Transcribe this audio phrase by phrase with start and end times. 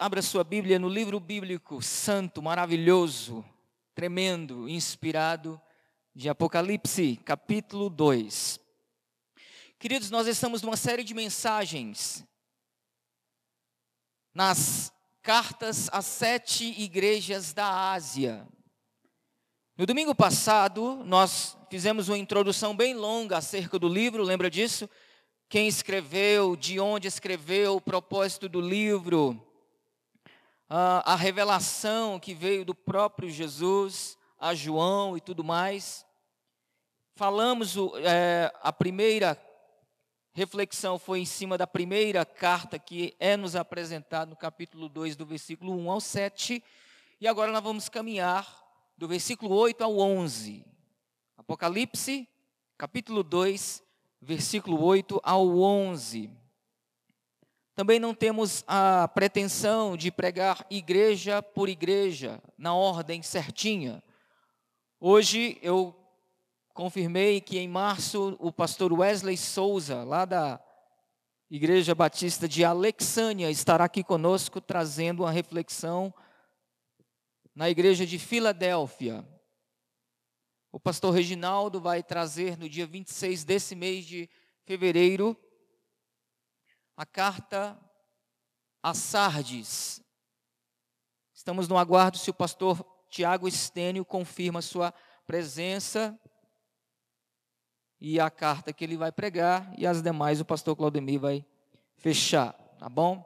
[0.00, 3.44] Abra sua Bíblia no livro bíblico santo, maravilhoso,
[3.96, 5.60] tremendo, inspirado
[6.14, 8.60] de Apocalipse, capítulo 2.
[9.76, 12.24] Queridos, nós estamos numa série de mensagens
[14.32, 18.46] nas cartas às sete igrejas da Ásia.
[19.76, 24.88] No domingo passado, nós fizemos uma introdução bem longa acerca do livro, lembra disso?
[25.48, 29.44] Quem escreveu, de onde escreveu, o propósito do livro
[30.68, 36.06] a revelação que veio do próprio Jesus a João e tudo mais.
[37.14, 37.74] Falamos,
[38.04, 39.36] é, a primeira
[40.32, 45.26] reflexão foi em cima da primeira carta que é nos apresentada no capítulo 2, do
[45.26, 46.62] versículo 1 ao 7.
[47.20, 48.46] E agora nós vamos caminhar
[48.96, 50.64] do versículo 8 ao 11.
[51.36, 52.28] Apocalipse,
[52.76, 53.82] capítulo 2,
[54.20, 56.30] versículo 8 ao 11.
[57.78, 64.02] Também não temos a pretensão de pregar igreja por igreja, na ordem certinha.
[64.98, 65.94] Hoje eu
[66.74, 70.60] confirmei que em março o pastor Wesley Souza, lá da
[71.48, 76.12] Igreja Batista de Alexânia, estará aqui conosco trazendo uma reflexão
[77.54, 79.24] na igreja de Filadélfia.
[80.72, 84.28] O pastor Reginaldo vai trazer no dia 26 desse mês de
[84.64, 85.40] fevereiro
[86.98, 87.78] a carta
[88.82, 90.02] a Sardes.
[91.32, 94.92] Estamos no aguardo se o pastor Tiago Estênio confirma sua
[95.24, 96.18] presença
[98.00, 101.46] e a carta que ele vai pregar e as demais o pastor Claudemir vai
[101.96, 103.24] fechar, tá bom?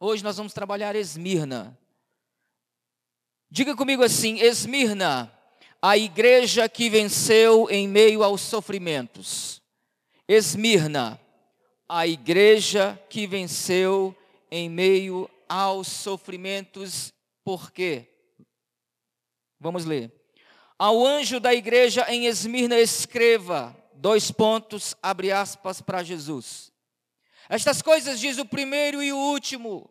[0.00, 1.78] Hoje nós vamos trabalhar Esmirna.
[3.48, 5.32] Diga comigo assim: Esmirna,
[5.80, 9.62] a igreja que venceu em meio aos sofrimentos.
[10.26, 11.20] Esmirna,
[11.88, 14.14] a igreja que venceu
[14.50, 18.06] em meio aos sofrimentos, por quê?
[19.58, 20.12] Vamos ler.
[20.78, 26.70] Ao anjo da igreja em Esmirna escreva, dois pontos, abre aspas para Jesus.
[27.48, 29.90] Estas coisas diz o primeiro e o último,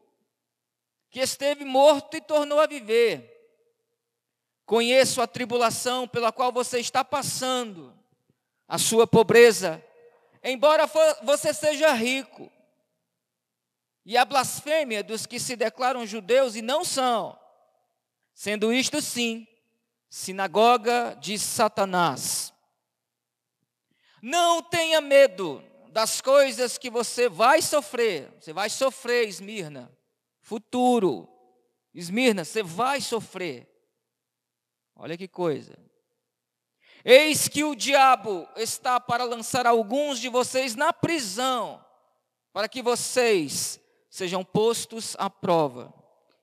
[1.09, 3.33] que esteve morto e tornou a viver.
[4.65, 7.93] Conheço a tribulação pela qual você está passando,
[8.67, 9.83] a sua pobreza,
[10.51, 10.89] embora
[11.23, 12.51] você seja rico,
[14.05, 17.37] e a blasfêmia dos que se declaram judeus e não são,
[18.33, 19.45] sendo isto sim,
[20.09, 22.53] sinagoga de Satanás.
[24.21, 29.91] Não tenha medo das coisas que você vai sofrer, você vai sofrer, Esmirna,
[30.39, 31.27] futuro,
[31.93, 33.67] Esmirna, você vai sofrer.
[34.95, 35.86] Olha que coisa.
[37.03, 41.83] Eis que o diabo está para lançar alguns de vocês na prisão,
[42.51, 45.93] para que vocês sejam postos à prova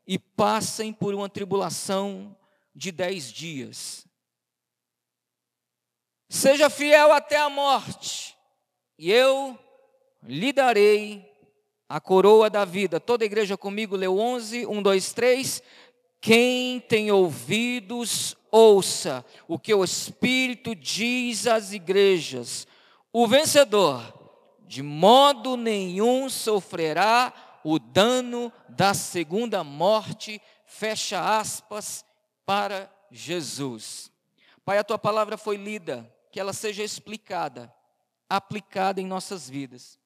[0.06, 2.36] e passem por uma tribulação
[2.74, 4.06] de dez dias.
[6.28, 8.36] Seja fiel até a morte,
[8.98, 9.58] e eu
[10.22, 11.30] lhe darei
[11.88, 12.98] a coroa da vida.
[12.98, 15.62] Toda a igreja comigo leu 11, 1, 2, 3.
[16.20, 22.68] Quem tem ouvidos, ouça o que o Espírito diz às igrejas.
[23.12, 24.00] O vencedor,
[24.60, 27.32] de modo nenhum, sofrerá
[27.64, 30.40] o dano da segunda morte.
[30.66, 32.04] Fecha aspas
[32.46, 34.10] para Jesus.
[34.64, 37.74] Pai, a tua palavra foi lida, que ela seja explicada,
[38.30, 39.98] aplicada em nossas vidas.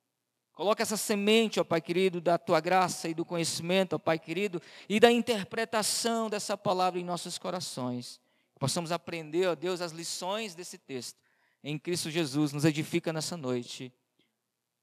[0.54, 4.60] Coloca essa semente, ó Pai querido, da tua graça e do conhecimento, ó Pai querido,
[4.88, 8.18] e da interpretação dessa palavra em nossos corações
[8.58, 11.18] possamos aprender, ó Deus, as lições desse texto.
[11.62, 13.92] Em Cristo Jesus, nos edifica nessa noite,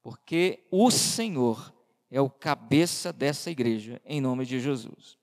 [0.02, 1.74] porque o Senhor
[2.10, 5.18] é o cabeça dessa igreja, em nome de Jesus.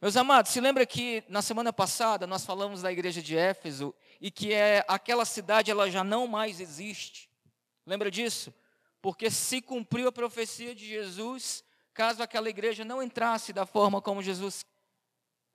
[0.00, 4.30] Meus amados, se lembra que na semana passada nós falamos da igreja de Éfeso e
[4.30, 7.30] que é aquela cidade ela já não mais existe.
[7.86, 8.52] Lembra disso?
[9.00, 14.22] Porque se cumpriu a profecia de Jesus, caso aquela igreja não entrasse da forma como
[14.22, 14.64] Jesus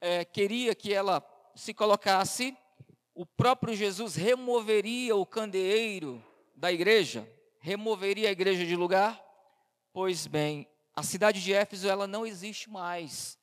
[0.02, 1.22] é, queria que ela
[1.60, 2.58] se colocasse,
[3.14, 6.24] o próprio Jesus removeria o candeeiro
[6.56, 7.30] da igreja,
[7.60, 9.22] removeria a igreja de lugar?
[9.92, 10.66] Pois bem,
[10.96, 13.38] a cidade de Éfeso ela não existe mais.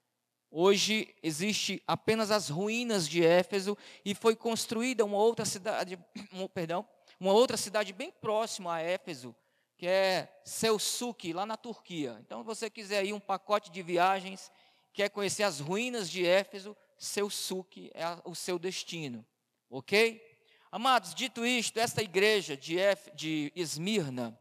[0.51, 5.99] Hoje existe apenas as ruínas de Éfeso e foi construída uma outra cidade,
[6.33, 6.89] um, perdão,
[7.21, 9.37] uma outra cidade bem próxima a Éfeso,
[9.77, 12.17] que é Selçuk, lá na Turquia.
[12.21, 14.51] Então, se você quiser ir um pacote de viagens,
[14.95, 19.25] quer conhecer as ruínas de Éfeso, seu suque é o seu destino,
[19.71, 20.23] ok?
[20.71, 24.39] Amados, dito isto, esta igreja de, F, de Esmirna,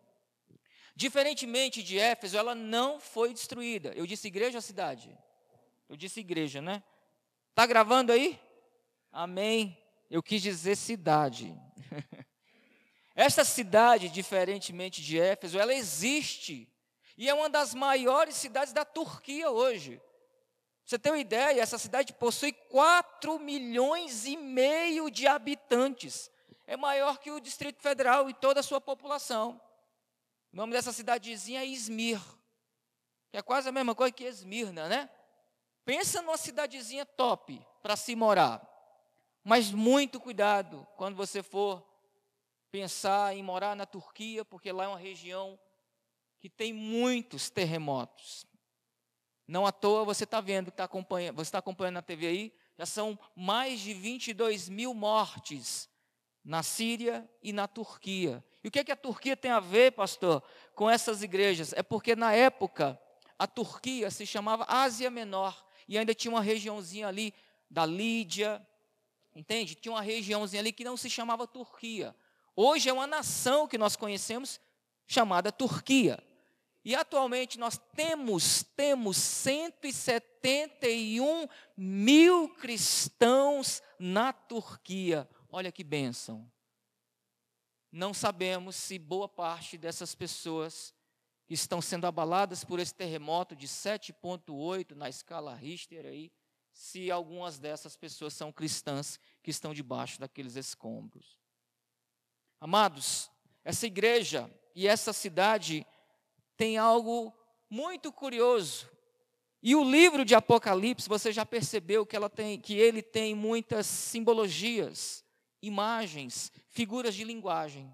[0.95, 3.91] Diferentemente de Éfeso, ela não foi destruída.
[3.95, 5.15] Eu disse igreja ou cidade?
[5.89, 6.81] Eu disse igreja, né?
[7.53, 8.39] Tá gravando aí?
[9.11, 9.77] Amém.
[10.09, 11.53] Eu quis dizer cidade.
[13.13, 16.71] Esta cidade, diferentemente de Éfeso, ela existe
[17.17, 20.01] e é uma das maiores cidades da Turquia hoje.
[20.85, 21.61] Você tem uma ideia?
[21.61, 26.29] Essa cidade possui 4 milhões e meio de habitantes.
[26.67, 29.59] É maior que o Distrito Federal e toda a sua população.
[30.53, 32.21] O nome dessa cidadezinha é Izmir,
[33.31, 35.09] que é quase a mesma coisa que Esmirna, né?
[35.83, 38.61] Pensa numa cidadezinha top para se morar.
[39.43, 41.83] Mas muito cuidado quando você for
[42.71, 45.59] pensar em morar na Turquia, porque lá é uma região
[46.39, 48.45] que tem muitos terremotos.
[49.47, 52.85] Não à toa você está vendo, tá acompanhando, você está acompanhando na TV aí, já
[52.85, 55.89] são mais de 22 mil mortes
[56.43, 58.43] na Síria e na Turquia.
[58.63, 60.43] E o que, é que a Turquia tem a ver, pastor,
[60.73, 61.73] com essas igrejas?
[61.73, 62.99] É porque na época
[63.37, 67.33] a Turquia se chamava Ásia Menor e ainda tinha uma regiãozinha ali
[67.69, 68.65] da Lídia,
[69.35, 69.75] entende?
[69.75, 72.15] Tinha uma regiãozinha ali que não se chamava Turquia.
[72.55, 74.59] Hoje é uma nação que nós conhecemos
[75.05, 76.23] chamada Turquia.
[76.85, 85.27] E atualmente nós temos, temos 171 mil cristãos na Turquia.
[85.49, 86.47] Olha que bênção.
[87.91, 90.93] Não sabemos se boa parte dessas pessoas
[91.47, 96.31] que estão sendo abaladas por esse terremoto de 7,8 na escala Richter aí,
[96.71, 101.39] se algumas dessas pessoas são cristãs que estão debaixo daqueles escombros.
[102.59, 103.31] Amados,
[103.63, 105.83] essa igreja e essa cidade
[106.57, 107.33] tem algo
[107.69, 108.89] muito curioso.
[109.61, 113.87] E o livro de Apocalipse, você já percebeu que, ela tem, que ele tem muitas
[113.87, 115.23] simbologias,
[115.61, 117.91] imagens, figuras de linguagem.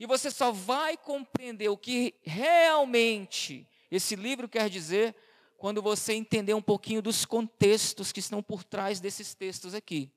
[0.00, 5.14] E você só vai compreender o que realmente esse livro quer dizer
[5.58, 10.10] quando você entender um pouquinho dos contextos que estão por trás desses textos aqui.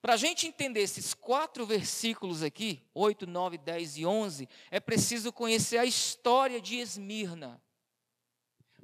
[0.00, 5.32] Para a gente entender esses quatro versículos aqui, 8, 9, 10 e 11, é preciso
[5.32, 7.60] conhecer a história de Esmirna.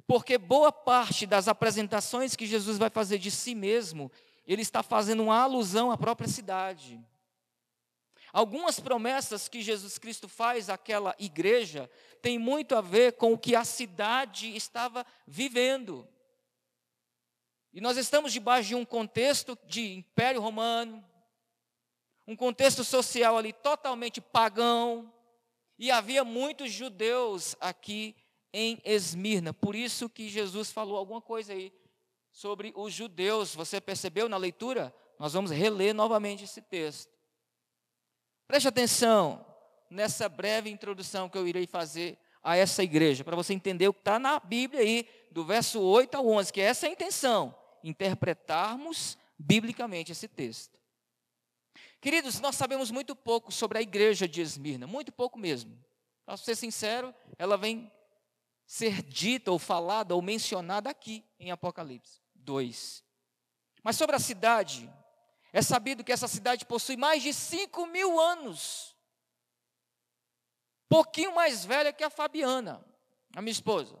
[0.05, 4.11] Porque boa parte das apresentações que Jesus vai fazer de si mesmo,
[4.45, 6.99] ele está fazendo uma alusão à própria cidade.
[8.33, 11.89] Algumas promessas que Jesus Cristo faz àquela igreja
[12.21, 16.07] têm muito a ver com o que a cidade estava vivendo.
[17.73, 21.03] E nós estamos debaixo de um contexto de Império Romano,
[22.27, 25.11] um contexto social ali totalmente pagão,
[25.79, 28.15] e havia muitos judeus aqui
[28.53, 29.51] em Esmirna.
[29.53, 31.73] Por isso que Jesus falou alguma coisa aí
[32.31, 33.55] sobre os judeus.
[33.55, 34.95] Você percebeu na leitura?
[35.17, 37.11] Nós vamos reler novamente esse texto.
[38.47, 39.43] Preste atenção
[39.89, 44.01] nessa breve introdução que eu irei fazer a essa igreja, para você entender o que
[44.01, 49.17] está na Bíblia aí, do verso 8 ao 11, que é essa a intenção, interpretarmos
[49.37, 50.79] biblicamente esse texto.
[51.99, 55.77] Queridos, nós sabemos muito pouco sobre a igreja de Esmirna, muito pouco mesmo.
[56.25, 57.91] Para ser sincero, ela vem
[58.65, 63.03] ser dita ou falada ou mencionada aqui em Apocalipse 2.
[63.83, 64.91] Mas sobre a cidade,
[65.51, 68.95] é sabido que essa cidade possui mais de 5 mil anos.
[70.89, 72.83] Pouquinho mais velha que a Fabiana,
[73.35, 73.99] a minha esposa.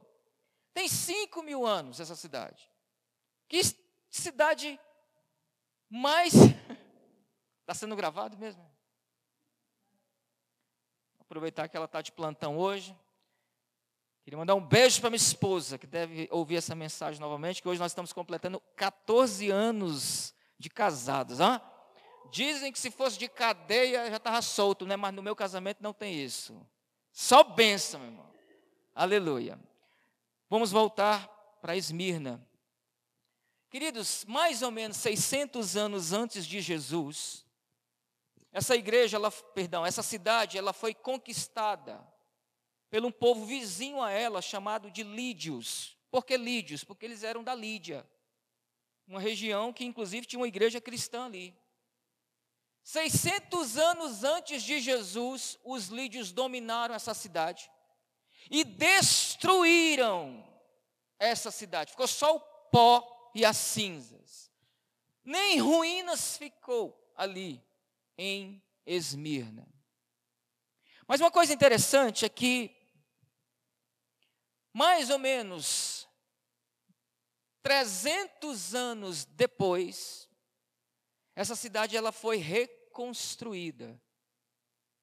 [0.73, 2.72] Tem 5 mil anos essa cidade.
[3.53, 3.61] Que
[4.09, 4.79] cidade
[5.87, 6.33] mais.
[6.33, 8.67] Está sendo gravado mesmo?
[11.19, 12.97] Aproveitar que ela está de plantão hoje.
[14.23, 17.79] Queria mandar um beijo para minha esposa, que deve ouvir essa mensagem novamente, que hoje
[17.79, 21.39] nós estamos completando 14 anos de casados.
[21.39, 21.61] Hein?
[22.31, 24.95] Dizem que se fosse de cadeia já estava solto, né?
[24.95, 26.59] mas no meu casamento não tem isso.
[27.11, 28.33] Só bênção, meu irmão.
[28.95, 29.59] Aleluia.
[30.49, 31.27] Vamos voltar
[31.61, 32.43] para Esmirna.
[33.73, 37.43] Queridos, mais ou menos 600 anos antes de Jesus,
[38.51, 41.99] essa igreja, ela, perdão, essa cidade, ela foi conquistada
[42.91, 45.97] pelo um povo vizinho a ela, chamado de Lídios.
[46.11, 46.83] Por que Lídios?
[46.83, 48.07] Porque eles eram da Lídia
[49.07, 51.57] uma região que inclusive tinha uma igreja cristã ali.
[52.83, 57.71] 600 anos antes de Jesus, os lídios dominaram essa cidade
[58.51, 60.47] e destruíram
[61.17, 61.89] essa cidade.
[61.89, 64.51] Ficou só o pó e as cinzas.
[65.23, 67.63] Nem ruínas ficou ali
[68.17, 69.67] em Esmirna.
[71.07, 72.75] Mas uma coisa interessante é que,
[74.73, 76.07] mais ou menos
[77.61, 80.29] 300 anos depois,
[81.35, 83.99] essa cidade ela foi reconstruída.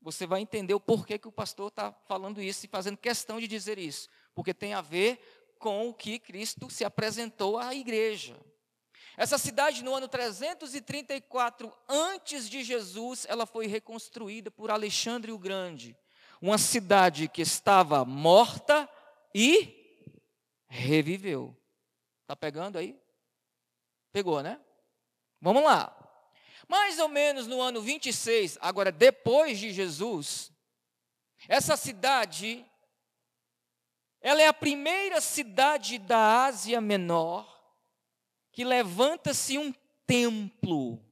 [0.02, 3.46] você vai entender o porquê que o pastor está falando isso e fazendo questão de
[3.46, 4.08] dizer isso.
[4.34, 8.34] Porque tem a ver com o que Cristo se apresentou à igreja.
[9.16, 15.94] Essa cidade, no ano 334 antes de Jesus, ela foi reconstruída por Alexandre o Grande.
[16.40, 18.88] Uma cidade que estava morta
[19.34, 19.76] e
[20.66, 21.54] reviveu.
[22.22, 22.98] Está pegando aí?
[24.10, 24.58] Pegou, né?
[25.42, 25.94] Vamos lá.
[26.66, 30.50] Mais ou menos no ano 26, agora depois de Jesus,
[31.46, 32.64] essa cidade,
[34.20, 37.58] ela é a primeira cidade da Ásia Menor
[38.52, 39.74] que levanta-se um
[40.06, 41.02] templo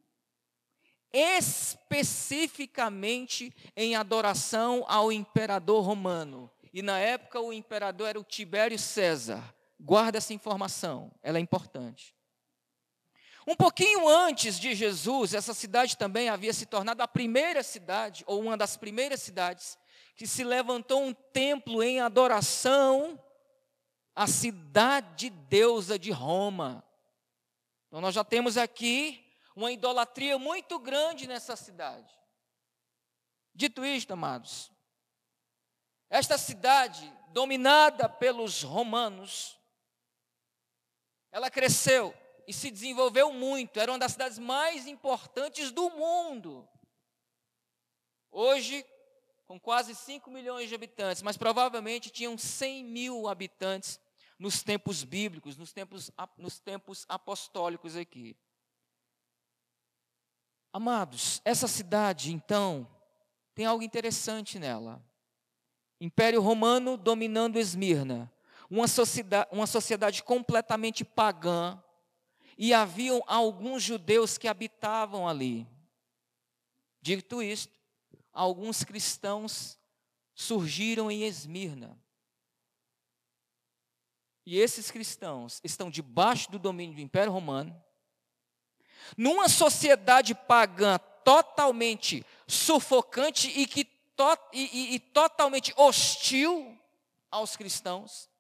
[1.13, 6.49] especificamente em adoração ao imperador romano.
[6.73, 9.43] E na época o imperador era o Tibério César.
[9.81, 12.15] Guarda essa informação, ela é importante.
[13.47, 18.43] Um pouquinho antes de Jesus, essa cidade também havia se tornado a primeira cidade, ou
[18.43, 19.79] uma das primeiras cidades,
[20.19, 23.25] que se levantou um templo em adoração
[24.17, 26.85] à cidade deusa de Roma.
[27.87, 32.13] Então nós já temos aqui uma idolatria muito grande nessa cidade.
[33.55, 34.73] Dito isto, amados,
[36.11, 39.57] esta cidade, dominada pelos romanos,
[41.31, 42.13] ela cresceu
[42.45, 46.69] e se desenvolveu muito, era uma das cidades mais importantes do mundo.
[48.33, 48.85] Hoje,
[49.49, 53.99] com quase 5 milhões de habitantes, mas provavelmente tinham 100 mil habitantes
[54.39, 58.37] nos tempos bíblicos, nos tempos, nos tempos apostólicos aqui.
[60.71, 62.87] Amados, essa cidade, então,
[63.55, 65.03] tem algo interessante nela.
[65.99, 68.31] Império Romano dominando Esmirna,
[68.69, 71.83] uma sociedade, uma sociedade completamente pagã,
[72.59, 75.67] e haviam alguns judeus que habitavam ali.
[77.01, 77.78] Dito isto,
[78.33, 79.79] alguns cristãos
[80.35, 81.99] surgiram em Esmirna.
[84.47, 87.79] E esses cristãos estão debaixo do domínio do Império Romano,
[89.17, 96.79] numa sociedade pagã totalmente sufocante e, que to, e, e, e totalmente hostil
[97.31, 98.31] aos cristãos.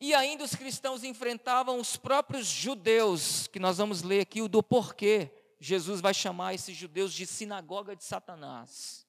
[0.00, 4.62] E ainda os cristãos enfrentavam os próprios judeus, que nós vamos ler aqui o do
[4.62, 9.06] porquê Jesus vai chamar esses judeus de sinagoga de Satanás.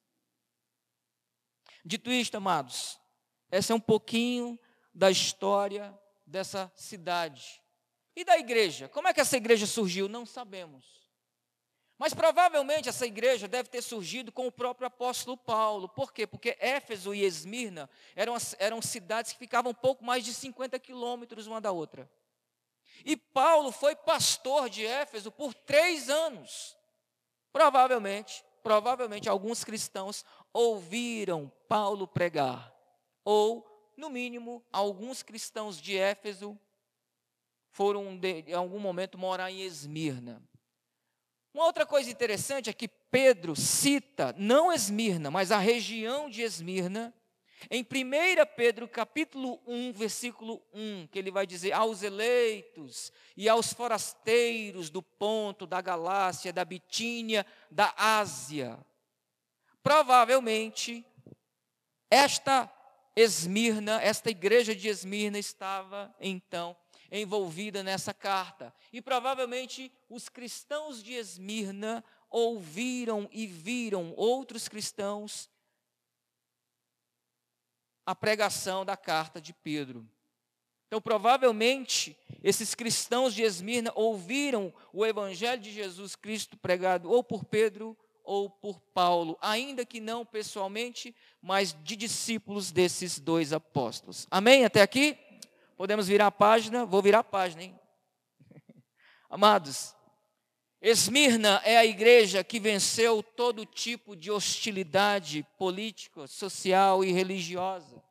[1.84, 3.00] Dito isto, amados,
[3.50, 4.60] essa é um pouquinho
[4.94, 7.62] da história dessa cidade.
[8.14, 8.90] E da igreja?
[8.90, 10.10] Como é que essa igreja surgiu?
[10.10, 11.02] Não sabemos.
[11.98, 15.88] Mas provavelmente essa igreja deve ter surgido com o próprio apóstolo Paulo.
[15.88, 16.28] Por quê?
[16.28, 21.62] Porque Éfeso e Esmirna eram, eram cidades que ficavam pouco mais de 50 quilômetros uma
[21.62, 22.10] da outra.
[23.06, 26.78] E Paulo foi pastor de Éfeso por três anos.
[27.52, 32.74] Provavelmente, provavelmente alguns cristãos ouviram Paulo pregar.
[33.24, 33.66] Ou,
[33.98, 36.58] no mínimo, alguns cristãos de Éfeso
[37.72, 40.42] foram, de, em algum momento, morar em Esmirna.
[41.54, 47.14] Uma outra coisa interessante é que Pedro cita não Esmirna, mas a região de Esmirna,
[47.70, 47.86] em 1
[48.56, 55.02] Pedro capítulo 1, versículo 1, que ele vai dizer aos eleitos e aos forasteiros do
[55.02, 58.80] ponto, da Galácia, da Bitínia, da Ásia.
[59.84, 61.06] Provavelmente,
[62.10, 62.72] esta
[63.16, 66.76] Esmirna, esta igreja de Esmirna estava então
[67.12, 68.74] envolvida nessa carta.
[68.92, 75.50] E provavelmente os cristãos de Esmirna ouviram e viram outros cristãos
[78.12, 80.06] a pregação da carta de Pedro.
[80.88, 87.46] Então, provavelmente, esses cristãos de Esmirna ouviram o evangelho de Jesus Cristo pregado ou por
[87.46, 94.28] Pedro ou por Paulo, ainda que não pessoalmente, mas de discípulos desses dois apóstolos.
[94.30, 94.66] Amém?
[94.66, 95.18] Até aqui?
[95.78, 96.86] Podemos virar a página?
[96.86, 97.80] Vou virar a página, hein?
[99.30, 99.96] Amados,
[100.82, 108.02] Esmirna é a igreja que venceu todo tipo de hostilidade política, social e religiosa.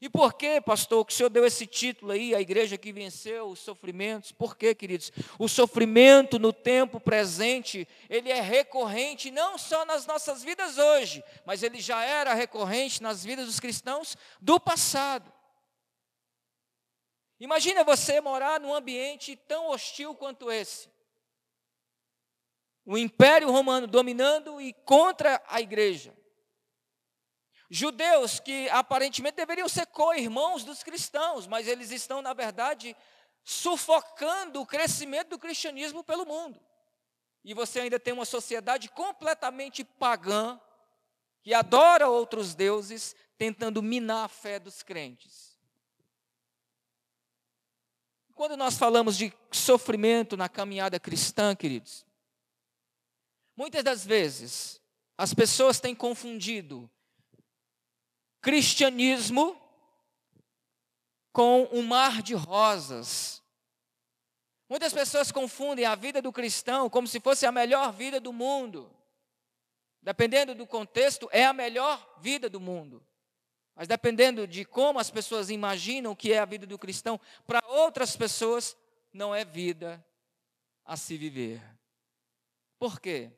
[0.00, 3.48] E por que, pastor, que o senhor deu esse título aí, a igreja que venceu
[3.48, 4.30] os sofrimentos?
[4.30, 5.10] Por quê, queridos?
[5.36, 11.64] O sofrimento no tempo presente, ele é recorrente não só nas nossas vidas hoje, mas
[11.64, 15.32] ele já era recorrente nas vidas dos cristãos do passado.
[17.40, 20.88] Imagina você morar num ambiente tão hostil quanto esse.
[22.86, 26.16] O Império Romano dominando e contra a igreja.
[27.68, 32.96] Judeus que aparentemente deveriam ser co-irmãos dos cristãos, mas eles estão, na verdade,
[33.42, 36.60] sufocando o crescimento do cristianismo pelo mundo.
[37.44, 40.60] E você ainda tem uma sociedade completamente pagã,
[41.42, 45.58] que adora outros deuses, tentando minar a fé dos crentes.
[48.32, 52.05] Quando nós falamos de sofrimento na caminhada cristã, queridos,
[53.56, 54.80] muitas das vezes
[55.16, 56.90] as pessoas têm confundido
[58.46, 59.60] cristianismo
[61.32, 63.42] com um mar de rosas.
[64.68, 68.88] Muitas pessoas confundem a vida do cristão como se fosse a melhor vida do mundo.
[70.00, 73.04] Dependendo do contexto, é a melhor vida do mundo.
[73.74, 78.16] Mas dependendo de como as pessoas imaginam que é a vida do cristão, para outras
[78.16, 78.76] pessoas
[79.12, 80.04] não é vida
[80.84, 81.60] a se viver.
[82.78, 83.32] Por quê?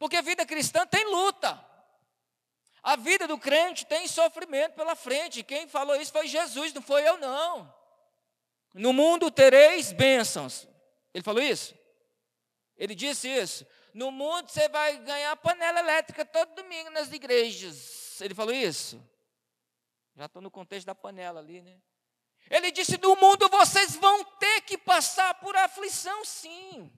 [0.00, 1.62] Porque a vida cristã tem luta.
[2.82, 5.42] A vida do crente tem sofrimento pela frente.
[5.42, 7.70] Quem falou isso foi Jesus, não foi eu, não.
[8.72, 10.66] No mundo tereis bênçãos.
[11.12, 11.74] Ele falou isso?
[12.78, 13.66] Ele disse isso.
[13.92, 18.18] No mundo você vai ganhar panela elétrica todo domingo nas igrejas.
[18.22, 18.98] Ele falou isso?
[20.16, 21.78] Já estou no contexto da panela ali, né?
[22.48, 26.90] Ele disse: No mundo vocês vão ter que passar por aflição, sim.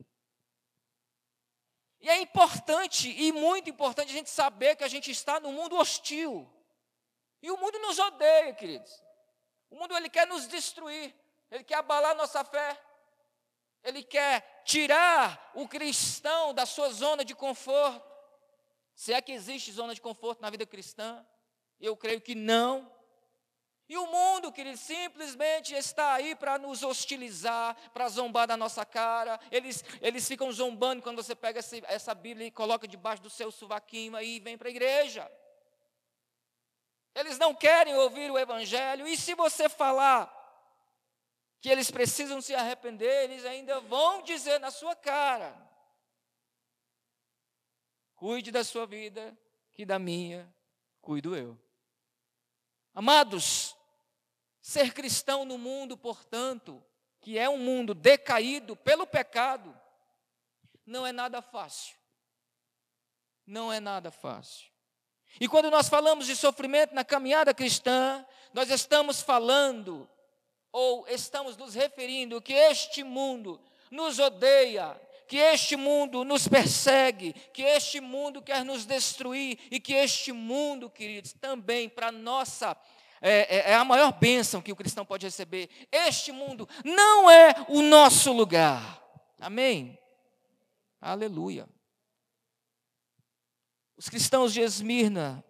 [2.02, 5.76] E é importante, e muito importante, a gente saber que a gente está no mundo
[5.76, 6.52] hostil.
[7.40, 9.02] E o mundo nos odeia, queridos.
[9.71, 11.14] O mundo ele quer nos destruir,
[11.49, 12.76] ele quer abalar nossa fé,
[13.85, 18.11] ele quer tirar o cristão da sua zona de conforto.
[18.94, 21.25] Se é que existe zona de conforto na vida cristã,
[21.80, 22.92] eu creio que não.
[23.92, 29.38] E o mundo, querido, simplesmente está aí para nos hostilizar, para zombar da nossa cara.
[29.50, 33.52] Eles, eles ficam zombando quando você pega essa, essa Bíblia e coloca debaixo do seu
[33.52, 35.30] suvaquinho aí e vem para a igreja.
[37.14, 39.06] Eles não querem ouvir o Evangelho.
[39.06, 40.26] E se você falar
[41.61, 45.54] que eles precisam se arrepender, eles ainda vão dizer na sua cara:
[48.16, 49.37] cuide da sua vida,
[49.70, 50.50] que da minha
[51.02, 51.61] cuido eu.
[52.94, 53.76] Amados,
[54.62, 56.83] Ser cristão no mundo, portanto,
[57.21, 59.76] que é um mundo decaído pelo pecado,
[60.87, 61.96] não é nada fácil.
[63.44, 64.70] Não é nada fácil.
[65.40, 70.09] E quando nós falamos de sofrimento na caminhada cristã, nós estamos falando,
[70.70, 77.62] ou estamos nos referindo, que este mundo nos odeia, que este mundo nos persegue, que
[77.62, 82.77] este mundo quer nos destruir e que este mundo, queridos, também para nossa
[83.22, 85.70] é, é, é a maior bênção que o cristão pode receber.
[85.92, 89.00] Este mundo não é o nosso lugar.
[89.40, 89.96] Amém?
[91.00, 91.68] Aleluia.
[93.96, 95.44] Os cristãos de Esmirna,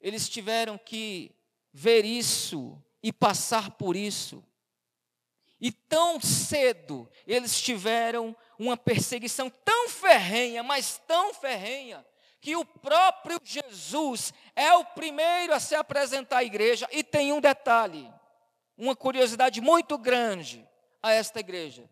[0.00, 1.30] eles tiveram que
[1.72, 4.44] ver isso e passar por isso.
[5.60, 12.04] E tão cedo eles tiveram uma perseguição tão ferrenha, mas tão ferrenha,
[12.42, 16.88] que o próprio Jesus é o primeiro a se apresentar à igreja.
[16.90, 18.12] E tem um detalhe,
[18.76, 20.68] uma curiosidade muito grande
[21.00, 21.88] a esta igreja.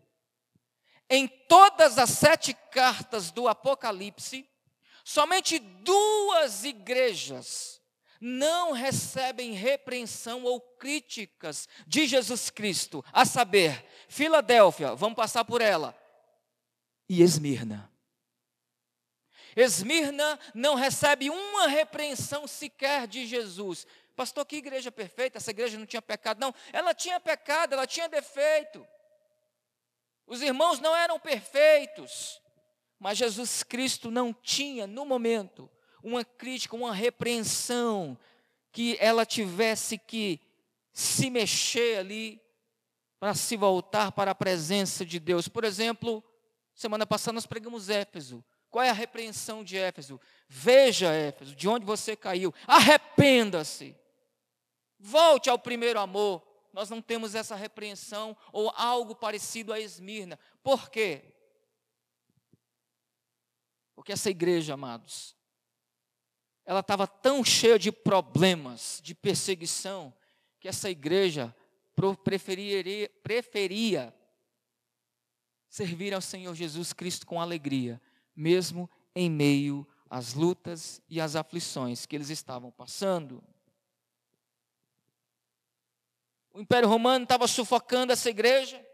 [1.09, 4.45] Em todas as sete cartas do Apocalipse,
[5.05, 7.81] somente duas igrejas
[8.21, 15.97] não recebem repreensão ou críticas de Jesus Cristo, a saber, Filadélfia, vamos passar por ela,
[17.09, 17.91] e Esmirna.
[19.61, 23.87] Esmirna não recebe uma repreensão sequer de Jesus.
[24.17, 25.39] Pastor, que igreja perfeita?
[25.39, 26.41] Essa igreja não tinha pecado.
[26.41, 28.87] Não, ela tinha pecado, ela tinha defeito.
[30.27, 32.41] Os irmãos não eram perfeitos.
[32.99, 35.71] Mas Jesus Cristo não tinha, no momento,
[36.03, 38.19] uma crítica, uma repreensão,
[38.73, 40.41] que ela tivesse que
[40.93, 42.41] se mexer ali
[43.19, 45.49] para se voltar para a presença de Deus.
[45.49, 46.23] Por exemplo,
[46.75, 48.45] semana passada nós pregamos Éfeso.
[48.71, 50.21] Qual é a repreensão de Éfeso?
[50.49, 52.55] Veja, Éfeso, de onde você caiu.
[52.67, 53.97] Arrependa-se.
[54.99, 56.47] Volte ao primeiro amor.
[56.73, 60.39] Nós não temos essa repreensão ou algo parecido a Esmirna.
[60.63, 61.35] Por quê?
[63.97, 65.35] Porque essa igreja, amados,
[66.65, 70.15] ela estava tão cheia de problemas, de perseguição,
[70.61, 71.55] que essa igreja
[73.25, 74.15] preferia,
[75.69, 78.01] servir ao Senhor Jesus Cristo com alegria
[78.35, 83.43] mesmo em meio às lutas e às aflições que eles estavam passando.
[86.53, 88.85] O Império Romano estava sufocando essa igreja.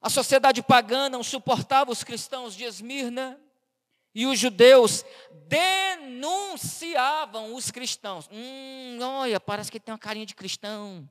[0.00, 3.40] A sociedade pagã não suportava os cristãos de Esmirna.
[4.14, 5.04] E os judeus
[5.46, 8.28] denunciavam os cristãos.
[8.32, 11.06] Hum, olha, parece que tem uma carinha de cristão.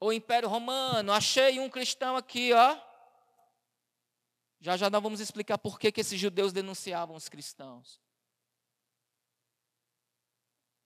[0.00, 2.78] O Império Romano, achei um cristão aqui, ó.
[4.62, 8.00] Já já nós vamos explicar por que, que esses judeus denunciavam os cristãos.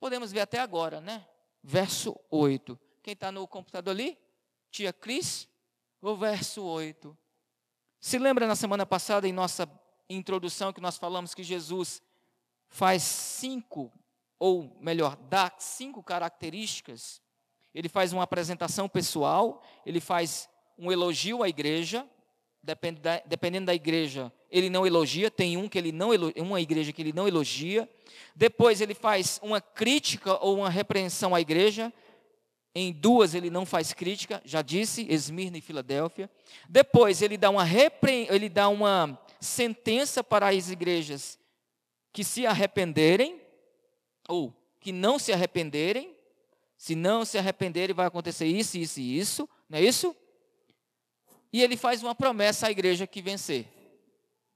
[0.01, 1.29] Podemos ver até agora, né?
[1.63, 2.81] Verso 8.
[3.03, 4.19] Quem está no computador ali?
[4.71, 5.47] Tia Cris?
[6.01, 7.15] O verso 8.
[8.01, 9.69] Se lembra na semana passada, em nossa
[10.09, 12.01] introdução, que nós falamos que Jesus
[12.71, 13.93] faz cinco,
[14.39, 17.21] ou melhor, dá cinco características.
[17.75, 22.09] Ele faz uma apresentação pessoal, ele faz um elogio à igreja,
[23.27, 27.13] dependendo da igreja, ele não elogia, tem um que ele não uma igreja que ele
[27.13, 27.89] não elogia.
[28.35, 31.93] Depois ele faz uma crítica ou uma repreensão à igreja.
[32.75, 36.29] Em duas ele não faz crítica, já disse, Esmirna e Filadélfia.
[36.69, 38.27] Depois ele dá uma repre...
[38.31, 41.39] ele dá uma sentença para as igrejas
[42.13, 43.41] que se arrependerem
[44.29, 46.15] ou que não se arrependerem.
[46.77, 50.15] Se não se arrependerem vai acontecer isso, isso e isso, não é isso?
[51.53, 53.67] E ele faz uma promessa à igreja que vencer.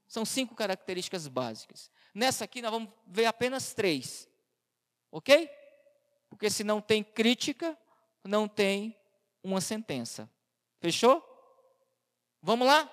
[0.07, 1.89] São cinco características básicas.
[2.13, 4.29] Nessa aqui nós vamos ver apenas três.
[5.11, 5.49] Ok?
[6.29, 7.77] Porque se não tem crítica,
[8.23, 8.97] não tem
[9.43, 10.29] uma sentença.
[10.79, 11.23] Fechou?
[12.41, 12.89] Vamos lá?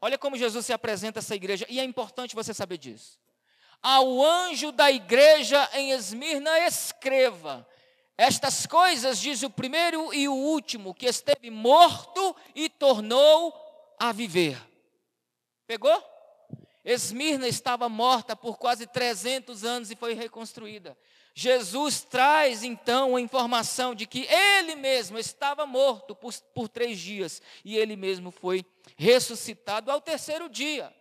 [0.00, 3.18] Olha como Jesus se apresenta a essa igreja, e é importante você saber disso.
[3.82, 7.66] Ao anjo da igreja em Esmirna, escreva:
[8.18, 13.54] Estas coisas diz o primeiro e o último, que esteve morto e tornou
[13.98, 14.58] a viver.
[15.66, 16.02] Pegou?
[16.84, 20.96] Esmirna estava morta por quase 300 anos e foi reconstruída.
[21.34, 27.42] Jesus traz então a informação de que ele mesmo estava morto por, por três dias
[27.62, 28.64] e ele mesmo foi
[28.96, 30.94] ressuscitado ao terceiro dia.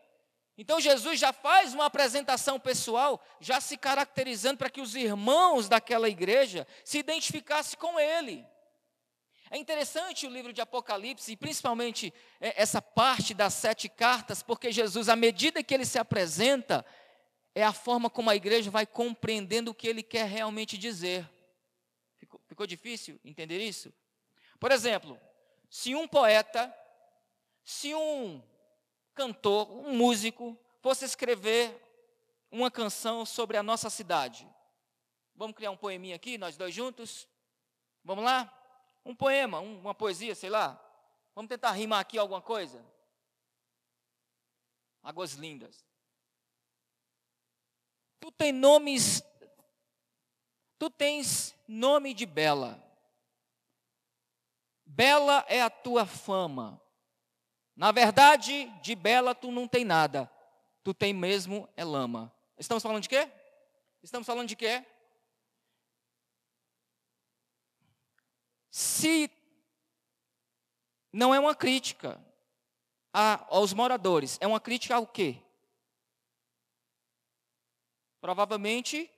[0.58, 6.08] Então Jesus já faz uma apresentação pessoal, já se caracterizando para que os irmãos daquela
[6.08, 8.46] igreja se identificassem com ele.
[9.52, 14.72] É interessante o livro de Apocalipse, e principalmente é, essa parte das sete cartas, porque
[14.72, 16.86] Jesus, à medida que ele se apresenta,
[17.54, 21.30] é a forma como a igreja vai compreendendo o que ele quer realmente dizer.
[22.18, 23.94] Ficou, ficou difícil entender isso?
[24.60, 25.20] Por exemplo,
[25.70, 26.74] se um poeta,
[27.64, 28.42] se um
[29.16, 31.82] cantor, um músico, fosse escrever
[32.52, 34.48] uma canção sobre a nossa cidade.
[35.34, 37.28] Vamos criar um poeminha aqui, nós dois juntos?
[38.04, 38.52] Vamos lá?
[39.04, 40.80] Um poema, uma poesia, sei lá.
[41.34, 42.84] Vamos tentar rimar aqui alguma coisa?
[45.02, 45.86] Águas lindas.
[48.20, 49.22] Tu tem nomes.
[50.80, 52.82] Tu tens nome de bela.
[54.86, 56.82] Bela é a tua fama.
[57.76, 60.32] Na verdade, de bela tu não tem nada.
[60.84, 62.34] Tu tem mesmo é lama.
[62.58, 63.30] Estamos falando de quê?
[64.02, 64.86] Estamos falando de quê?
[68.70, 69.30] Se
[71.12, 72.24] não é uma crítica
[73.14, 75.42] aos moradores, é uma crítica ao quê?
[78.22, 79.10] Provavelmente,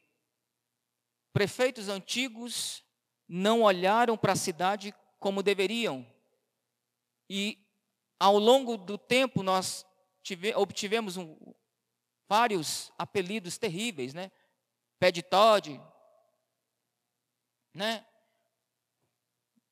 [1.33, 2.83] prefeitos antigos
[3.27, 6.05] não olharam para a cidade como deveriam.
[7.29, 7.66] E
[8.19, 9.85] ao longo do tempo nós
[10.23, 11.37] tive, obtivemos um,
[12.27, 14.31] vários apelidos terríveis, né?
[14.99, 15.81] Pé de Todd,
[17.73, 18.05] né?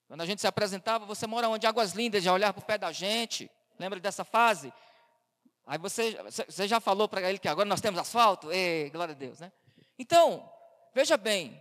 [0.07, 1.65] Quando a gente se apresentava, você mora onde?
[1.65, 3.49] Águas Lindas, já olhar para o pé da gente.
[3.79, 4.71] Lembra dessa fase?
[5.65, 6.15] Aí você,
[6.47, 8.51] você já falou para ele que agora nós temos asfalto?
[8.51, 9.51] Ei, glória a Deus, né?
[9.97, 10.47] Então,
[10.93, 11.59] veja bem,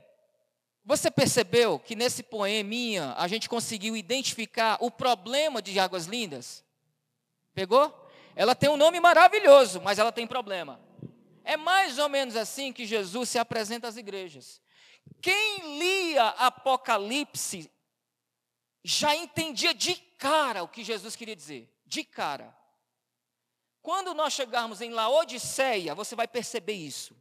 [0.85, 6.63] você percebeu que nesse poeminha a gente conseguiu identificar o problema de Águas Lindas?
[7.55, 7.93] Pegou?
[8.35, 10.81] Ela tem um nome maravilhoso, mas ela tem problema.
[11.45, 14.61] É mais ou menos assim que Jesus se apresenta às igrejas.
[15.21, 17.71] Quem lia Apocalipse
[18.83, 22.57] já entendia de cara o que Jesus queria dizer, de cara.
[23.81, 27.15] Quando nós chegarmos em Laodiceia, você vai perceber isso.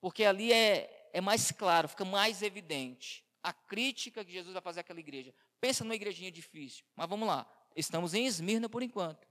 [0.00, 4.80] Porque ali é, é mais claro, fica mais evidente a crítica que Jesus vai fazer
[4.80, 5.34] àquela igreja.
[5.60, 7.46] Pensa numa igrejinha difícil, mas vamos lá.
[7.78, 9.26] Estamos em Esmirna por enquanto.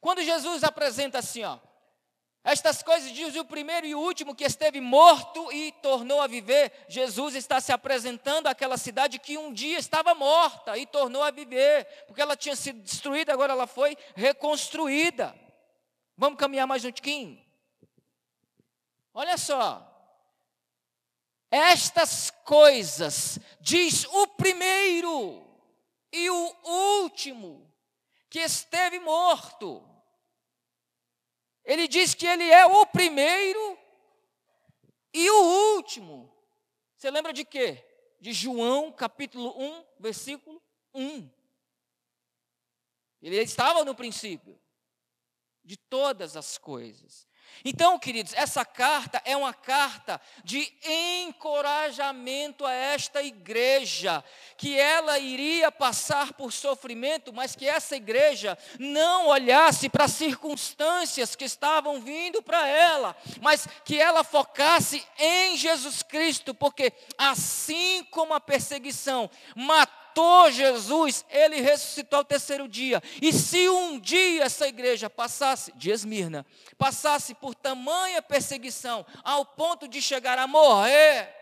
[0.00, 1.58] Quando Jesus apresenta assim, ó,
[2.44, 6.72] estas coisas diz o primeiro e o último que esteve morto e tornou a viver.
[6.88, 11.84] Jesus está se apresentando àquela cidade que um dia estava morta e tornou a viver,
[12.06, 15.34] porque ela tinha sido destruída, agora ela foi reconstruída.
[16.16, 17.44] Vamos caminhar mais um tiquinho?
[19.12, 19.86] Olha só.
[21.50, 25.44] Estas coisas diz o primeiro
[26.12, 26.56] e o
[27.02, 27.69] último
[28.30, 29.84] que esteve morto.
[31.64, 33.78] Ele diz que ele é o primeiro
[35.12, 36.32] e o último.
[36.96, 37.84] Você lembra de quê?
[38.20, 40.62] De João, capítulo 1, versículo
[40.94, 41.28] 1.
[43.20, 44.58] Ele estava no princípio
[45.64, 47.26] de todas as coisas.
[47.64, 54.24] Então, queridos, essa carta é uma carta de encorajamento a esta igreja,
[54.56, 61.36] que ela iria passar por sofrimento, mas que essa igreja não olhasse para as circunstâncias
[61.36, 68.34] que estavam vindo para ela, mas que ela focasse em Jesus Cristo, porque assim como
[68.34, 73.00] a perseguição matou, matou Jesus, ele ressuscitou ao terceiro dia.
[73.22, 76.44] E se um dia essa igreja passasse, de Esmirna,
[76.76, 81.32] passasse por tamanha perseguição, ao ponto de chegar a morrer,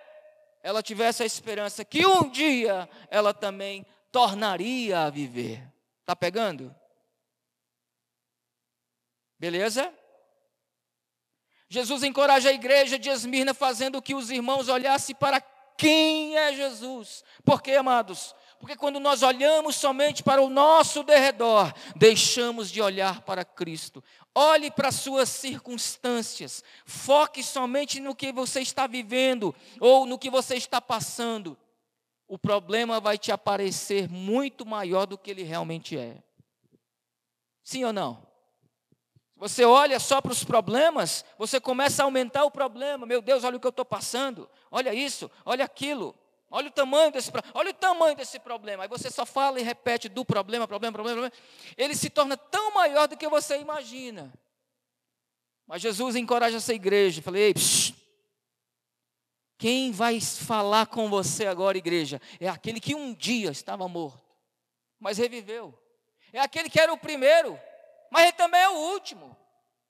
[0.63, 5.63] ela tivesse a esperança que um dia ela também tornaria a viver.
[6.01, 6.75] Está pegando?
[9.39, 9.93] Beleza?
[11.71, 15.41] Jesus encoraja a igreja de Esmirna, fazendo que os irmãos olhassem para
[15.79, 17.23] quem é Jesus.
[17.45, 23.45] Porque, amados, porque quando nós olhamos somente para o nosso derredor, deixamos de olhar para
[23.45, 24.03] Cristo.
[24.35, 26.65] Olhe para as suas circunstâncias.
[26.85, 31.57] Foque somente no que você está vivendo ou no que você está passando.
[32.27, 36.23] O problema vai te aparecer muito maior do que ele realmente é.
[37.63, 38.27] Sim ou não?
[39.37, 43.07] Você olha só para os problemas, você começa a aumentar o problema.
[43.07, 44.51] Meu Deus, olha o que eu estou passando.
[44.69, 46.13] Olha isso, olha aquilo.
[46.51, 48.85] Olha o tamanho desse olha o tamanho desse problema.
[48.85, 51.45] Aí você só fala e repete do problema, problema, problema, problema.
[51.77, 54.33] Ele se torna tão maior do que você imagina.
[55.67, 57.21] Mas Jesus encoraja essa igreja.
[57.21, 57.93] Falei, psh,
[59.59, 62.21] quem vai falar com você agora, igreja?
[62.41, 64.25] É aquele que um dia estava morto,
[64.99, 65.79] mas reviveu.
[66.33, 67.61] É aquele que era o primeiro,
[68.11, 69.37] mas ele também é o último.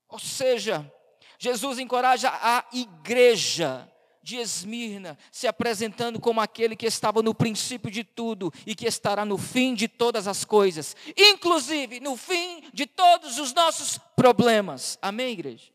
[0.09, 0.91] Ou seja,
[1.39, 3.89] Jesus encoraja a igreja
[4.29, 9.25] de Esmirna, se apresentando como aquele que estava no princípio de tudo e que estará
[9.25, 14.99] no fim de todas as coisas, inclusive no fim de todos os nossos problemas.
[15.01, 15.73] Amém, igreja?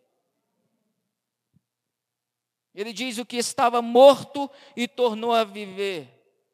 [2.76, 6.08] Ele diz o que estava morto e tornou a viver,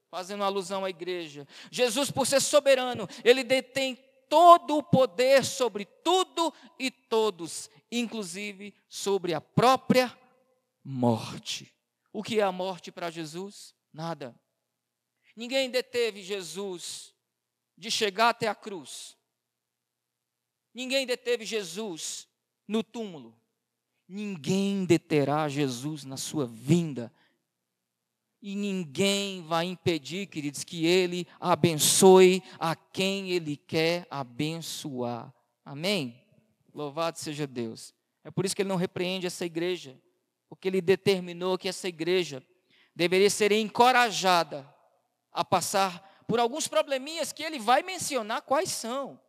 [0.09, 1.45] fazendo alusão à igreja.
[1.69, 9.33] Jesus, por ser soberano, ele detém todo o poder sobre tudo e todos, inclusive sobre
[9.33, 10.17] a própria
[10.81, 11.73] morte.
[12.11, 13.75] O que é a morte para Jesus?
[13.93, 14.35] Nada.
[15.35, 17.13] Ninguém deteve Jesus
[17.77, 19.17] de chegar até a cruz.
[20.73, 22.27] Ninguém deteve Jesus
[22.67, 23.39] no túmulo.
[24.07, 27.13] Ninguém deterá Jesus na sua vinda.
[28.41, 35.33] E ninguém vai impedir, queridos, que ele abençoe a quem ele quer abençoar.
[35.63, 36.25] Amém?
[36.73, 37.93] Louvado seja Deus.
[38.23, 39.99] É por isso que ele não repreende essa igreja
[40.49, 42.43] porque ele determinou que essa igreja
[42.95, 44.67] deveria ser encorajada
[45.31, 49.19] a passar por alguns probleminhas que ele vai mencionar quais são.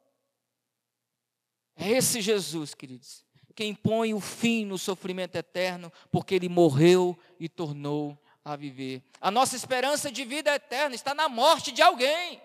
[1.76, 7.48] É esse Jesus, queridos, quem põe o fim no sofrimento eterno, porque ele morreu e
[7.48, 9.02] tornou a viver.
[9.20, 12.40] A nossa esperança de vida eterna está na morte de alguém.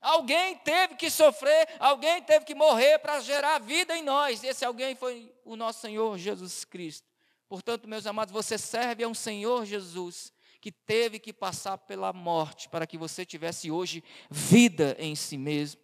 [0.00, 4.42] Alguém teve que sofrer, alguém teve que morrer para gerar vida em nós.
[4.42, 7.11] Esse alguém foi o nosso Senhor Jesus Cristo.
[7.52, 12.66] Portanto, meus amados, você serve a um Senhor Jesus que teve que passar pela morte
[12.66, 15.82] para que você tivesse hoje vida em si mesmo.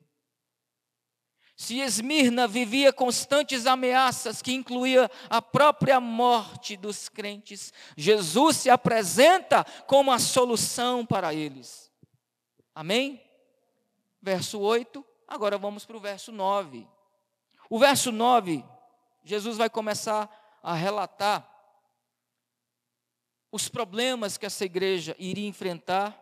[1.54, 9.62] Se Esmirna vivia constantes ameaças que incluía a própria morte dos crentes, Jesus se apresenta
[9.86, 11.92] como a solução para eles.
[12.74, 13.22] Amém?
[14.22, 16.88] Verso 8, agora vamos para o verso 9.
[17.68, 18.64] O verso 9,
[19.22, 21.57] Jesus vai começar a relatar
[23.50, 26.18] os problemas que essa igreja iria enfrentar,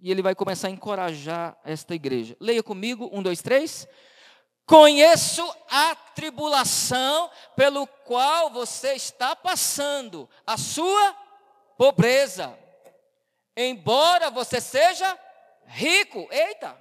[0.00, 2.36] e ele vai começar a encorajar esta igreja.
[2.38, 3.88] Leia comigo, um, dois, três.
[4.66, 11.12] Conheço a tribulação pelo qual você está passando, a sua
[11.78, 12.58] pobreza.
[13.56, 15.18] Embora você seja
[15.66, 16.28] rico.
[16.30, 16.76] Eita,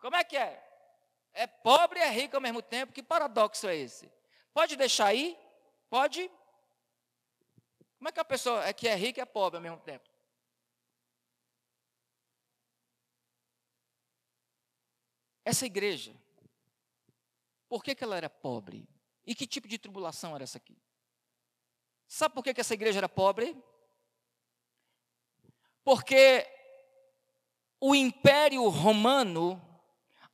[0.00, 0.60] como é que é?
[1.32, 2.92] É pobre e é rico ao mesmo tempo.
[2.92, 4.10] Que paradoxo é esse?
[4.52, 5.38] Pode deixar aí?
[5.88, 6.30] Pode?
[8.00, 10.08] Como é que a pessoa é que é rica e é pobre ao mesmo tempo?
[15.44, 16.16] Essa igreja,
[17.68, 18.88] por que, que ela era pobre?
[19.26, 20.78] E que tipo de tribulação era essa aqui?
[22.08, 23.54] Sabe por que, que essa igreja era pobre?
[25.84, 26.48] Porque
[27.78, 29.60] o Império Romano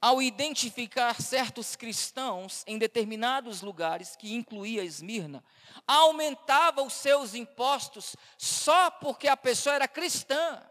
[0.00, 5.42] ao identificar certos cristãos em determinados lugares, que incluía Esmirna,
[5.86, 10.62] aumentava os seus impostos só porque a pessoa era cristã.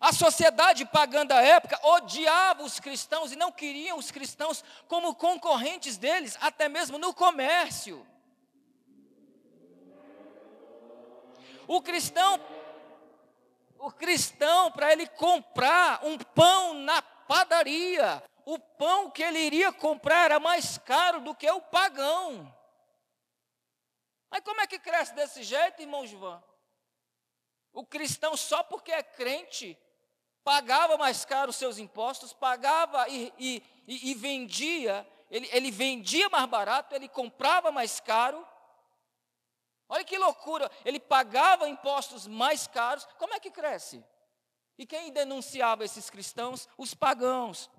[0.00, 5.96] A sociedade pagã da época odiava os cristãos e não queriam os cristãos como concorrentes
[5.96, 8.06] deles, até mesmo no comércio.
[11.66, 12.40] O cristão,
[13.78, 20.24] o cristão, para ele comprar um pão na padaria, o pão que ele iria comprar
[20.24, 22.54] era mais caro do que o pagão.
[24.30, 26.42] Mas como é que cresce desse jeito, irmão João?
[27.72, 29.78] O cristão, só porque é crente,
[30.42, 36.46] pagava mais caro os seus impostos, pagava e, e, e, vendia, ele, ele vendia mais
[36.46, 38.47] barato, ele comprava mais caro.
[39.88, 44.04] Olha que loucura, ele pagava impostos mais caros, como é que cresce?
[44.76, 46.68] E quem denunciava esses cristãos?
[46.76, 47.70] Os pagãos.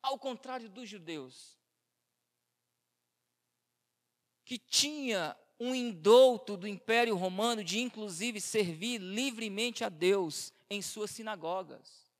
[0.00, 1.58] Ao contrário dos judeus,
[4.44, 11.10] que tinha um indouto do Império Romano de, inclusive, servir livremente a Deus em suas
[11.10, 12.10] sinagogas.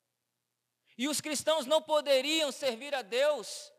[0.96, 3.72] E os cristãos não poderiam servir a Deus.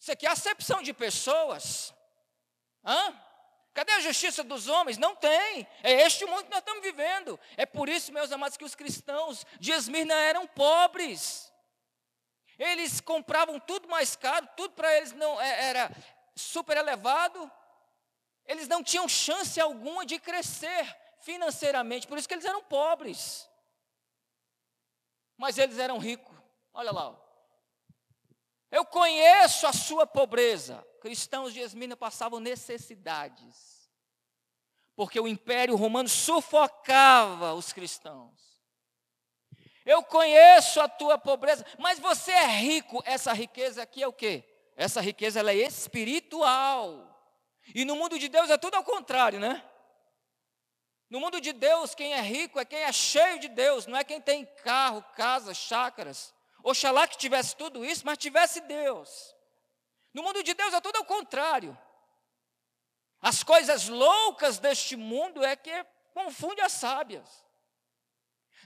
[0.00, 1.94] Isso aqui é acepção de pessoas.
[2.84, 3.14] Hã?
[3.74, 4.98] Cadê a justiça dos homens?
[4.98, 5.66] Não tem.
[5.82, 7.38] É este mundo que nós estamos vivendo.
[7.56, 11.52] É por isso, meus amados, que os cristãos de Esmirna eram pobres.
[12.58, 15.90] Eles compravam tudo mais caro, tudo para eles não é, era
[16.34, 17.50] super elevado
[18.50, 23.48] eles não tinham chance alguma de crescer financeiramente, por isso que eles eram pobres.
[25.36, 26.36] Mas eles eram ricos.
[26.74, 27.16] Olha lá.
[28.70, 30.86] Eu conheço a sua pobreza.
[31.00, 33.90] Cristãos de Esmina passavam necessidades.
[34.94, 38.38] Porque o Império Romano sufocava os cristãos.
[39.84, 43.02] Eu conheço a tua pobreza, mas você é rico.
[43.04, 44.44] Essa riqueza aqui é o quê?
[44.76, 47.06] Essa riqueza ela é espiritual.
[47.74, 49.64] E no mundo de Deus é tudo ao contrário, né?
[51.08, 54.04] No mundo de Deus, quem é rico é quem é cheio de Deus, não é
[54.04, 56.32] quem tem carro, casa, chácaras.
[56.62, 59.34] Oxalá que tivesse tudo isso, mas tivesse Deus.
[60.12, 61.76] No mundo de Deus é tudo ao contrário.
[63.20, 67.44] As coisas loucas deste mundo é que confunde as sábias.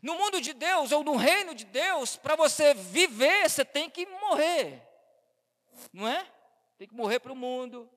[0.02, 4.06] No mundo de Deus ou no reino de Deus, para você viver, você tem que
[4.06, 4.82] morrer.
[5.92, 6.30] Não é?
[6.78, 7.90] Tem que morrer para o mundo,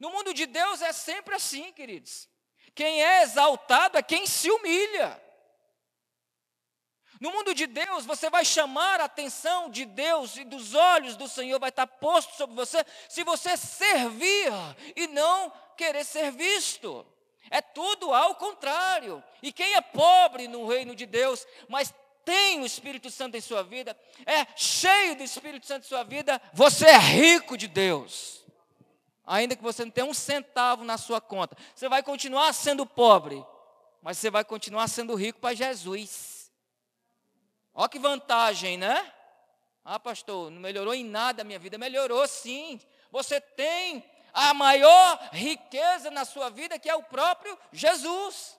[0.00, 2.26] no mundo de Deus é sempre assim, queridos.
[2.74, 5.22] Quem é exaltado é quem se humilha.
[7.20, 11.28] No mundo de Deus, você vai chamar a atenção de Deus e dos olhos do
[11.28, 14.50] Senhor vai estar posto sobre você se você servir
[14.96, 17.06] e não querer ser visto.
[17.50, 19.22] É tudo ao contrário.
[19.42, 21.92] E quem é pobre no reino de Deus, mas
[22.24, 26.40] tem o Espírito Santo em sua vida, é cheio do Espírito Santo em sua vida,
[26.54, 28.40] você é rico de Deus
[29.30, 31.56] ainda que você não tenha um centavo na sua conta.
[31.72, 33.44] Você vai continuar sendo pobre,
[34.02, 36.29] mas você vai continuar sendo rico para Jesus.
[37.74, 39.12] Olha que vantagem, né?
[39.84, 41.78] Ah, pastor, não melhorou em nada a minha vida.
[41.78, 42.80] Melhorou sim.
[43.10, 48.58] Você tem a maior riqueza na sua vida, que é o próprio Jesus.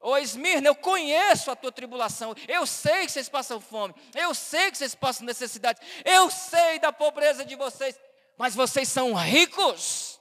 [0.00, 4.68] Ô Esmirna, eu conheço a tua tribulação, eu sei que vocês passam fome, eu sei
[4.68, 7.96] que vocês passam necessidade, eu sei da pobreza de vocês,
[8.36, 10.20] mas vocês são ricos.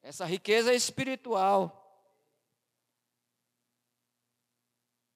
[0.00, 1.77] Essa riqueza é espiritual.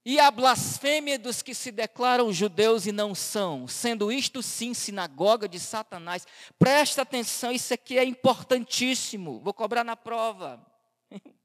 [0.04, 5.48] E a blasfêmia dos que se declaram judeus e não são, sendo isto sim sinagoga
[5.48, 6.26] de Satanás.
[6.58, 9.40] Presta atenção, isso aqui é importantíssimo.
[9.40, 10.64] Vou cobrar na prova.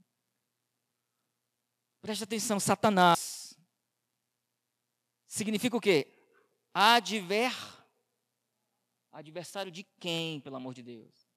[2.02, 3.56] Presta atenção, Satanás.
[5.28, 6.08] Significa o quê?
[6.74, 7.54] Adver
[9.18, 11.28] Adversário de quem, pelo amor de Deus?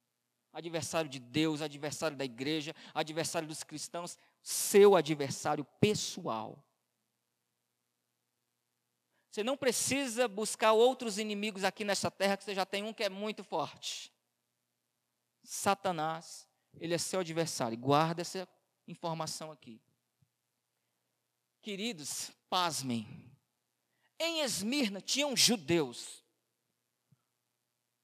[0.53, 6.63] Adversário de Deus, adversário da igreja, adversário dos cristãos, seu adversário pessoal.
[9.31, 13.05] Você não precisa buscar outros inimigos aqui nessa terra, que você já tem um que
[13.05, 14.13] é muito forte.
[15.43, 17.79] Satanás, ele é seu adversário.
[17.79, 18.49] Guarda essa
[18.89, 19.81] informação aqui.
[21.63, 23.07] Queridos, pasmem.
[24.19, 26.21] Em Esmirna tinham judeus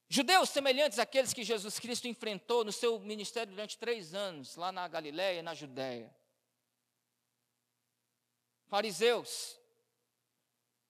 [0.08, 4.86] Judeus semelhantes àqueles que Jesus Cristo enfrentou no seu ministério durante três anos, lá na
[4.86, 6.14] Galiléia e na Judéia.
[8.66, 9.58] Fariseus,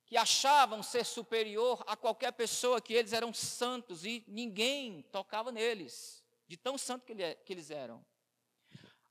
[0.06, 6.24] que achavam ser superior a qualquer pessoa, que eles eram santos e ninguém tocava neles,
[6.46, 8.04] de tão santo que, eles eram.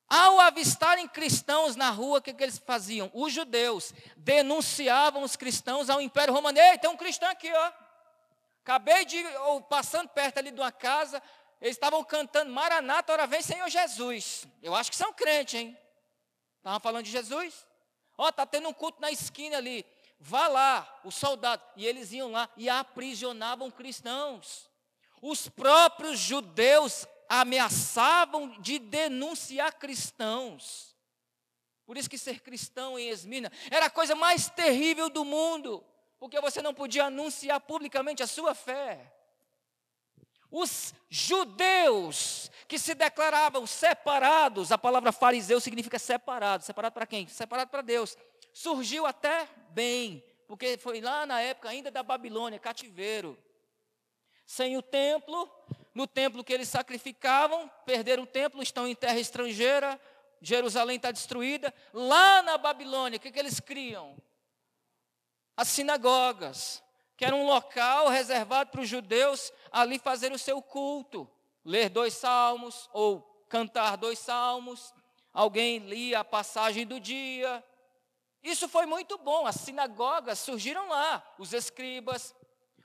[0.08, 3.12] Ao avistarem cristãos na rua, o que, que, eles faziam?
[3.14, 6.58] Os judeus denunciavam os cristãos ao Império Romano.
[6.58, 7.74] Ei, tem um cristão aqui, ó.
[8.62, 11.22] Acabei de, ou passando perto ali de uma casa,
[11.60, 14.48] eles estavam cantando Maranata, ora vem Senhor Jesus.
[14.62, 15.78] Eu acho que são crentes, hein?
[16.58, 17.68] Estava falando de Jesus.
[18.18, 19.86] Ó, está tendo um culto na esquina ali.
[20.20, 21.66] Vá lá, os soldados.
[21.76, 24.70] E eles iam lá e aprisionavam cristãos.
[25.22, 30.95] Os próprios judeus ameaçavam de denunciar cristãos.
[31.86, 35.86] Por isso que ser cristão em Esmina era a coisa mais terrível do mundo,
[36.20, 39.11] porque você não podia anunciar publicamente a sua fé.
[40.49, 46.63] Os judeus que se declaravam separados, a palavra fariseu significa separado.
[46.63, 47.28] Separado para quem?
[47.28, 48.18] Separado para Deus.
[48.56, 53.38] Surgiu até bem, porque foi lá na época ainda da Babilônia, cativeiro.
[54.45, 55.51] Sem o templo,
[55.93, 59.99] no templo que eles sacrificavam, perderam o templo, estão em terra estrangeira,
[60.39, 61.74] Jerusalém está destruída.
[61.91, 64.16] Lá na Babilônia, o que, que eles criam?
[65.58, 66.82] As sinagogas,
[67.18, 71.30] que era um local reservado para os judeus ali fazer o seu culto,
[71.66, 74.93] ler dois salmos ou cantar dois salmos.
[75.34, 77.62] Alguém lia a passagem do dia.
[78.46, 79.46] Isso foi muito bom.
[79.46, 82.34] As sinagogas surgiram lá, os escribas.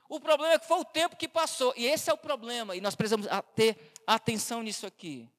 [0.09, 1.73] O problema é que foi o tempo que passou.
[1.77, 2.75] E esse é o problema.
[2.75, 5.29] E nós precisamos ter atenção nisso aqui.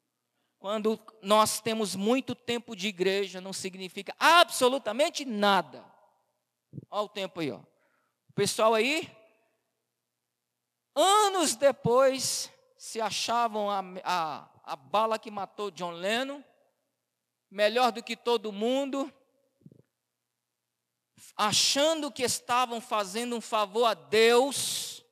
[0.58, 5.84] Quando nós temos muito tempo de igreja, não significa absolutamente nada.
[6.88, 7.58] Olha o tempo aí, ó.
[7.58, 9.10] O pessoal aí
[10.94, 16.42] Anos depois, se achavam a, a, a bala que matou John Lennon,
[17.50, 19.12] melhor do que todo mundo,
[21.36, 25.04] achando que estavam fazendo um favor a Deus.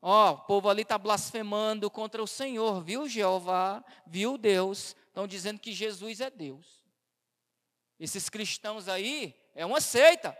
[0.00, 5.60] Ó, o povo ali está blasfemando contra o Senhor, viu Jeová, viu Deus, estão dizendo
[5.60, 6.82] que Jesus é Deus.
[8.00, 10.36] Esses cristãos aí é uma seita.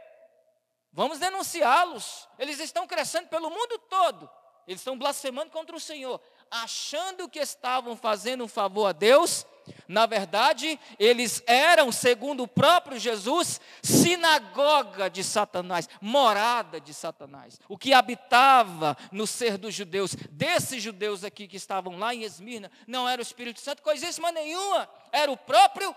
[0.92, 2.28] Vamos denunciá-los.
[2.38, 4.28] Eles estão crescendo pelo mundo todo.
[4.66, 9.46] Eles estão blasfemando contra o Senhor, achando que estavam fazendo um favor a Deus.
[9.88, 17.60] Na verdade, eles eram, segundo o próprio Jesus, sinagoga de Satanás, morada de Satanás.
[17.68, 22.70] O que habitava no ser dos judeus, desses judeus aqui que estavam lá em Esmirna,
[22.86, 25.94] não era o Espírito Santo, coisíssima nenhuma, era o próprio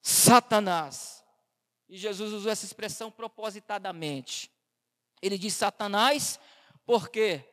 [0.00, 1.22] Satanás.
[1.88, 4.50] E Jesus usou essa expressão propositadamente.
[5.20, 6.40] Ele diz Satanás,
[6.84, 7.44] porque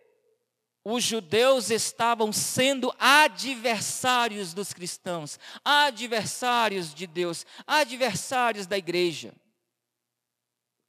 [0.91, 9.33] os judeus estavam sendo adversários dos cristãos, adversários de Deus, adversários da igreja.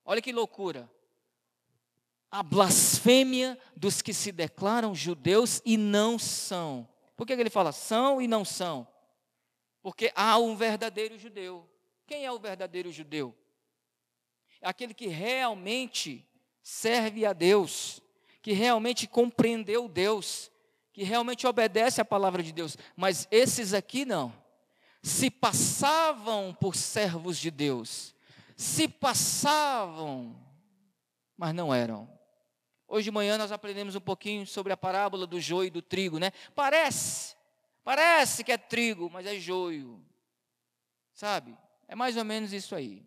[0.05, 0.91] Olha que loucura.
[2.31, 6.89] A blasfêmia dos que se declaram judeus e não são.
[7.17, 8.87] Por que ele fala são e não são?
[9.83, 11.69] Porque há um verdadeiro judeu.
[12.07, 13.37] Quem é o verdadeiro judeu?
[14.61, 16.29] É aquele que realmente
[16.63, 18.01] serve a Deus
[18.43, 20.51] que realmente compreendeu Deus,
[20.93, 24.33] que realmente obedece à palavra de Deus, mas esses aqui não.
[25.03, 28.15] Se passavam por servos de Deus,
[28.57, 30.37] se passavam,
[31.37, 32.11] mas não eram.
[32.87, 36.19] Hoje de manhã nós aprendemos um pouquinho sobre a parábola do joio e do trigo,
[36.19, 36.33] né?
[36.55, 37.37] Parece,
[37.85, 40.05] parece que é trigo, mas é joio.
[41.15, 41.57] Sabe?
[41.87, 43.07] É mais ou menos isso aí.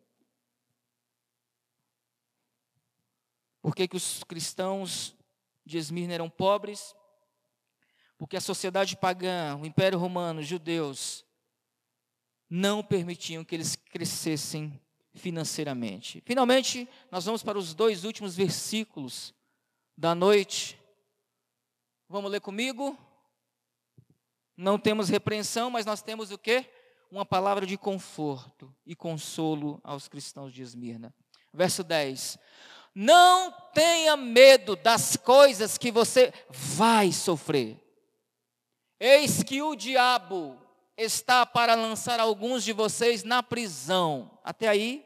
[3.61, 5.15] Por que, que os cristãos
[5.65, 6.95] de Esmirna eram pobres,
[8.17, 11.25] porque a sociedade pagã, o Império Romano, os judeus,
[12.49, 14.79] não permitiam que eles crescessem
[15.15, 16.21] financeiramente.
[16.25, 19.33] Finalmente, nós vamos para os dois últimos versículos
[19.97, 20.79] da noite.
[22.07, 22.97] Vamos ler comigo?
[24.55, 26.69] Não temos repreensão, mas nós temos o quê?
[27.09, 31.13] Uma palavra de conforto e consolo aos cristãos de Esmirna.
[31.51, 32.37] Verso 10.
[32.95, 37.79] Não tenha medo das coisas que você vai sofrer.
[38.99, 40.57] Eis que o diabo
[40.95, 44.39] está para lançar alguns de vocês na prisão.
[44.43, 45.05] Até aí,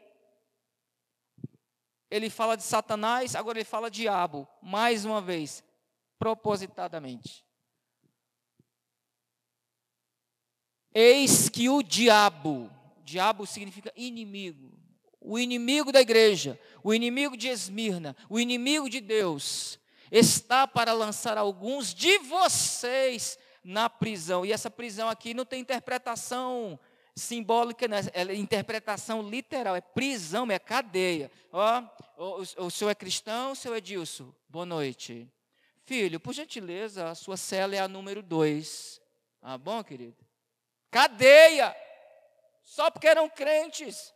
[2.10, 5.64] ele fala de Satanás, agora ele fala diabo, mais uma vez,
[6.18, 7.44] propositadamente.
[10.94, 12.70] Eis que o diabo,
[13.02, 14.77] diabo significa inimigo,
[15.28, 19.78] o inimigo da igreja, o inimigo de Esmirna, o inimigo de Deus,
[20.10, 24.46] está para lançar alguns de vocês na prisão.
[24.46, 26.80] E essa prisão aqui não tem interpretação
[27.14, 27.98] simbólica, né?
[28.14, 31.30] é interpretação literal, é prisão, é cadeia.
[31.52, 31.82] Ó,
[32.16, 35.28] o, o senhor é cristão, o senhor Edilson, boa noite.
[35.84, 38.98] Filho, por gentileza, a sua cela é a número dois.
[39.42, 40.16] Ah, bom, querido?
[40.90, 41.76] Cadeia!
[42.64, 44.14] Só porque eram crentes.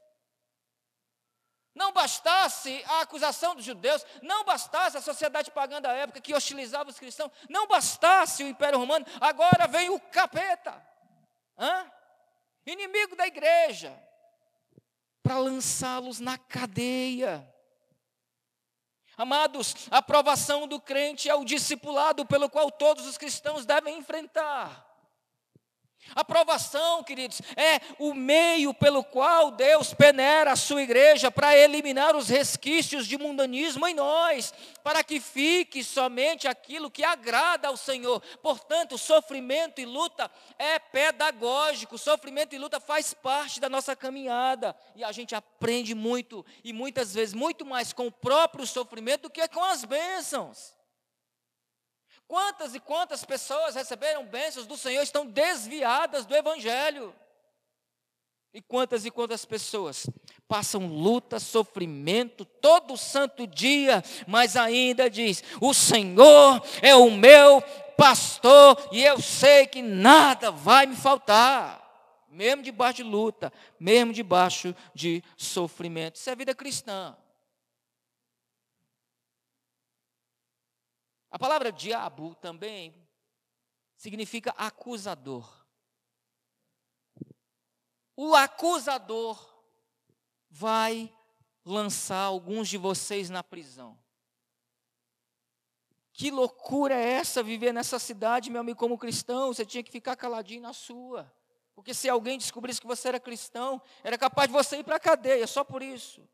[1.75, 6.91] Não bastasse a acusação dos judeus, não bastasse a sociedade pagã da época que hostilizava
[6.91, 10.87] os cristãos, não bastasse o Império Romano, agora vem o capeta,
[11.59, 11.91] Hã?
[12.66, 13.99] inimigo da igreja,
[15.23, 17.49] para lançá-los na cadeia.
[19.16, 24.91] Amados, a aprovação do crente é o discipulado pelo qual todos os cristãos devem enfrentar.
[26.14, 32.14] A provação, queridos, é o meio pelo qual Deus peneira a sua igreja para eliminar
[32.14, 38.20] os resquícios de mundanismo em nós, para que fique somente aquilo que agrada ao Senhor.
[38.42, 45.05] Portanto, sofrimento e luta é pedagógico, sofrimento e luta faz parte da nossa caminhada, e
[45.05, 49.46] a gente aprende muito, e muitas vezes muito mais com o próprio sofrimento do que
[49.48, 50.82] com as bênçãos.
[52.33, 57.14] Quantas e quantas pessoas receberam bênçãos do Senhor estão desviadas do Evangelho?
[58.55, 60.09] E quantas e quantas pessoas
[60.49, 67.61] passam luta, sofrimento todo santo dia, mas ainda diz: O Senhor é o meu
[67.99, 71.83] pastor e eu sei que nada vai me faltar.
[72.30, 76.16] Mesmo debaixo de luta, mesmo debaixo de sofrimento.
[76.16, 77.14] Isso é vida cristã.
[81.33, 82.95] A palavra diabo também
[83.97, 85.51] significa acusador.
[88.14, 89.64] O acusador
[90.51, 91.11] vai
[91.64, 93.99] lançar alguns de vocês na prisão.
[96.12, 99.55] Que loucura é essa viver nessa cidade, meu amigo, como cristão?
[99.55, 101.33] Você tinha que ficar caladinho na sua.
[101.74, 105.01] Porque se alguém descobrisse que você era cristão, era capaz de você ir para a
[105.01, 106.28] cadeia, só por isso.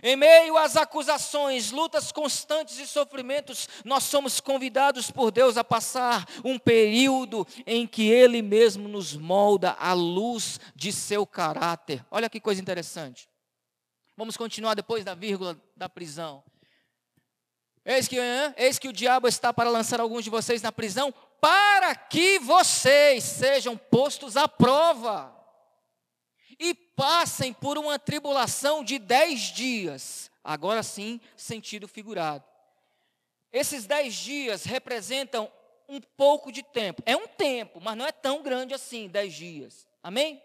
[0.00, 6.26] Em meio às acusações, lutas constantes e sofrimentos, nós somos convidados por Deus a passar
[6.44, 12.04] um período em que Ele mesmo nos molda à luz de seu caráter.
[12.10, 13.28] Olha que coisa interessante.
[14.16, 16.42] Vamos continuar depois da vírgula da prisão.
[17.84, 18.16] Eis que,
[18.56, 23.24] eis que o diabo está para lançar alguns de vocês na prisão, para que vocês
[23.24, 25.41] sejam postos à prova
[26.58, 30.30] e passem por uma tribulação de dez dias.
[30.44, 32.44] Agora sim, sentido figurado.
[33.52, 35.50] Esses dez dias representam
[35.88, 37.02] um pouco de tempo.
[37.04, 39.86] É um tempo, mas não é tão grande assim, dez dias.
[40.02, 40.42] Amém?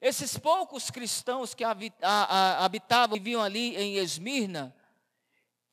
[0.00, 4.74] Esses poucos cristãos que habitavam, viviam ali em Esmirna,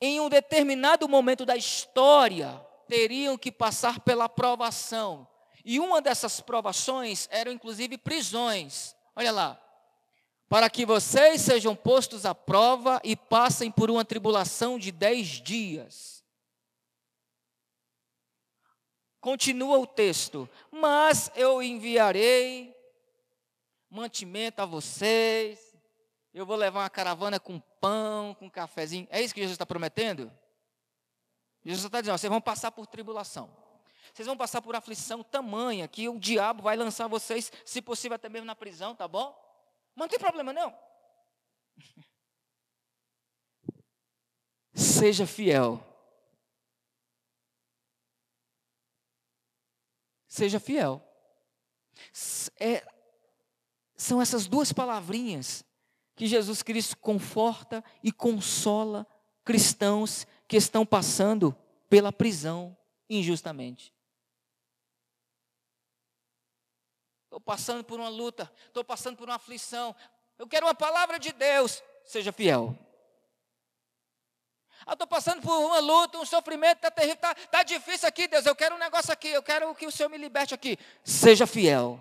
[0.00, 5.26] em um determinado momento da história, teriam que passar pela provação.
[5.64, 8.96] E uma dessas provações eram inclusive prisões.
[9.20, 9.60] Olha lá.
[10.48, 16.24] Para que vocês sejam postos à prova e passem por uma tribulação de dez dias.
[19.20, 20.48] Continua o texto.
[20.70, 22.74] Mas eu enviarei
[23.90, 25.76] mantimento a vocês.
[26.32, 29.06] Eu vou levar uma caravana com pão, com cafezinho.
[29.10, 30.32] É isso que Jesus está prometendo?
[31.62, 33.54] Jesus está dizendo: vocês vão passar por tribulação.
[34.12, 38.28] Vocês vão passar por aflição tamanha que o diabo vai lançar vocês, se possível, até
[38.28, 39.34] mesmo na prisão, tá bom?
[39.94, 40.76] Mas não tem problema não.
[44.74, 45.84] Seja fiel.
[50.26, 51.02] Seja fiel.
[52.58, 52.86] É,
[53.96, 55.64] são essas duas palavrinhas
[56.16, 59.06] que Jesus Cristo conforta e consola
[59.44, 61.56] cristãos que estão passando
[61.88, 62.76] pela prisão
[63.10, 63.92] injustamente.
[67.24, 69.94] Estou passando por uma luta, estou passando por uma aflição.
[70.38, 72.76] Eu quero uma palavra de Deus, seja fiel.
[74.86, 78.46] Eu estou passando por uma luta, um sofrimento, está terrível, está tá difícil aqui, Deus.
[78.46, 80.78] Eu quero um negócio aqui, eu quero que o Senhor me liberte aqui.
[81.04, 82.00] Seja fiel.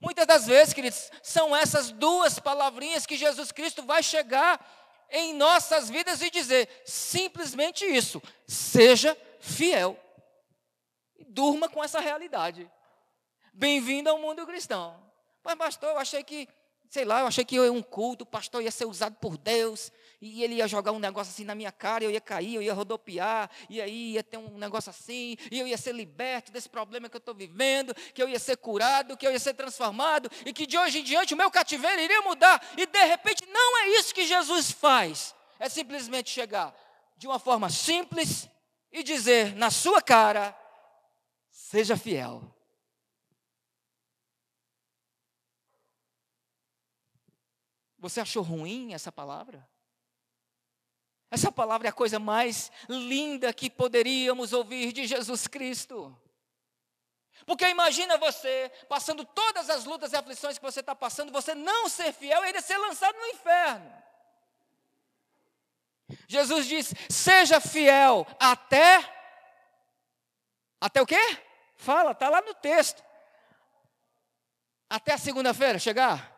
[0.00, 4.60] Muitas das vezes, queridos, são essas duas palavrinhas que Jesus Cristo vai chegar
[5.10, 9.31] em nossas vidas e dizer simplesmente isso: seja fiel.
[11.18, 12.70] E durma com essa realidade.
[13.52, 14.96] Bem-vindo ao mundo cristão.
[15.44, 16.48] Mas, pastor, eu achei que,
[16.88, 19.90] sei lá, eu achei que eu um culto, o pastor ia ser usado por Deus,
[20.20, 22.72] e ele ia jogar um negócio assim na minha cara, eu ia cair, eu ia
[22.72, 27.08] rodopiar, e aí ia ter um negócio assim, e eu ia ser liberto desse problema
[27.08, 30.52] que eu estou vivendo, que eu ia ser curado, que eu ia ser transformado, e
[30.52, 33.88] que de hoje em diante o meu cativeiro iria mudar, e de repente não é
[33.98, 36.72] isso que Jesus faz, é simplesmente chegar
[37.16, 38.48] de uma forma simples
[38.92, 40.56] e dizer na sua cara:
[41.50, 42.42] seja fiel.
[47.98, 49.66] Você achou ruim essa palavra?
[51.30, 56.14] Essa palavra é a coisa mais linda que poderíamos ouvir de Jesus Cristo.
[57.46, 61.88] Porque imagina você passando todas as lutas e aflições que você está passando, você não
[61.88, 64.01] ser fiel e ainda ser lançado no inferno.
[66.26, 69.08] Jesus diz: seja fiel até.
[70.80, 71.38] Até o quê?
[71.76, 73.02] Fala, está lá no texto.
[74.88, 76.36] Até a segunda-feira chegar?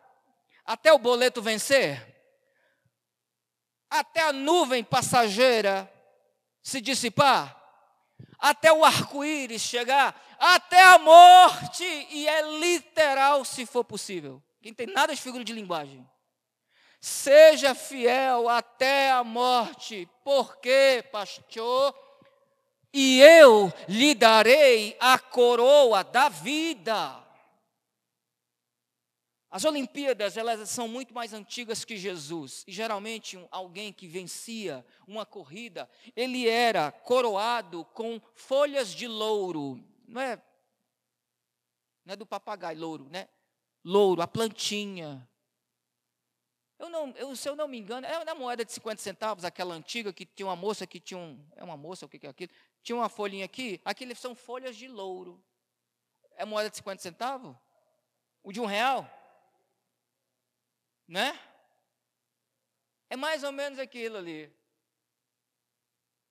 [0.65, 2.15] Até o boleto vencer?
[3.89, 5.91] Até a nuvem passageira
[6.61, 7.61] se dissipar?
[8.39, 10.19] Até o arco-íris chegar?
[10.39, 11.83] Até a morte?
[11.83, 14.41] E é literal se for possível.
[14.61, 16.09] Quem tem nada de figura de linguagem.
[16.99, 20.09] Seja fiel até a morte.
[20.23, 21.93] Por quê, pastor?
[22.93, 27.25] E eu lhe darei a coroa da vida.
[29.55, 32.65] As Olimpíadas, elas são muito mais antigas que Jesus.
[32.67, 39.81] E geralmente um, alguém que vencia uma corrida, ele era coroado com folhas de louro.
[40.07, 40.35] Não é,
[42.03, 43.29] não é do papagaio, louro, né?
[43.81, 45.25] Louro, a plantinha.
[46.77, 49.73] Eu não, eu, se eu não me engano, é na moeda de 50 centavos, aquela
[49.73, 51.43] antiga que tinha uma moça que tinha um.
[51.55, 52.51] É uma moça, o que é aquilo?
[52.83, 53.81] Tinha uma folhinha aqui.
[53.85, 55.41] Aquilo são folhas de louro.
[56.35, 57.55] É moeda de 50 centavos?
[58.43, 59.09] O de um real?
[61.07, 61.39] Né?
[63.09, 64.53] É mais ou menos aquilo ali.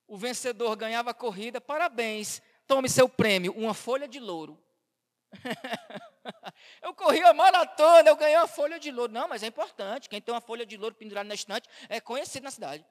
[0.07, 4.63] O vencedor ganhava a corrida, parabéns, tome seu prêmio, uma folha de louro.
[6.83, 9.13] eu corri a maratona, eu ganhei uma folha de louro.
[9.13, 12.45] Não, mas é importante, quem tem uma folha de louro pendurada na estante é conhecido
[12.45, 12.85] na cidade.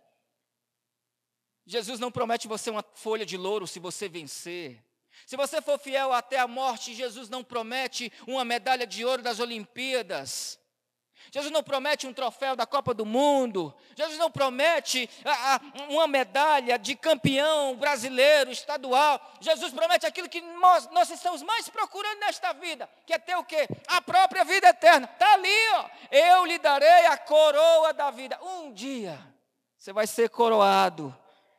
[1.65, 4.83] Jesus não promete você uma folha de louro se você vencer.
[5.25, 9.39] Se você for fiel até a morte, Jesus não promete uma medalha de ouro das
[9.39, 10.59] Olimpíadas.
[11.31, 13.73] Jesus não promete um troféu da Copa do Mundo.
[13.95, 19.19] Jesus não promete a, a, uma medalha de campeão brasileiro, estadual.
[19.39, 23.43] Jesus promete aquilo que nós, nós, estamos mais procurando nesta vida, que é ter o
[23.43, 23.67] quê?
[23.87, 25.09] A própria vida eterna.
[25.11, 25.85] Está ali, ó.
[26.11, 28.39] Eu lhe darei a coroa da vida.
[28.41, 29.19] Um dia
[29.83, 31.13] você vai ser coroado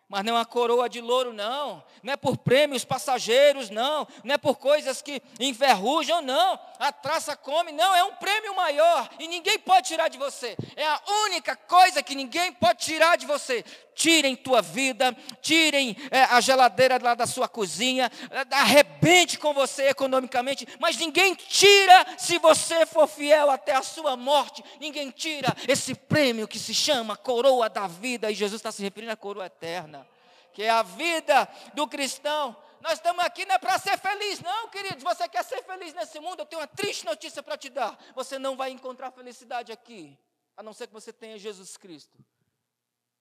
[0.09, 1.83] mas não é uma coroa de louro, não.
[2.03, 4.07] Não é por prêmios passageiros, não.
[4.23, 6.59] Não é por coisas que enferrujam, não.
[6.79, 7.95] A traça come, não.
[7.95, 10.57] É um prêmio maior e ninguém pode tirar de você.
[10.77, 13.65] É a única coisa que ninguém pode tirar de você
[13.95, 19.89] tirem tua vida, tirem é, a geladeira lá da sua cozinha, é, arrebente com você
[19.89, 25.95] economicamente, mas ninguém tira se você for fiel até a sua morte, ninguém tira esse
[25.95, 30.07] prêmio que se chama coroa da vida, e Jesus está se referindo à coroa eterna,
[30.53, 32.57] que é a vida do cristão.
[32.81, 35.03] Nós estamos aqui não é para ser feliz, não, queridos.
[35.03, 36.41] Você quer ser feliz nesse mundo?
[36.41, 37.99] Eu tenho uma triste notícia para te dar.
[38.15, 40.19] Você não vai encontrar felicidade aqui,
[40.55, 42.19] a não ser que você tenha Jesus Cristo.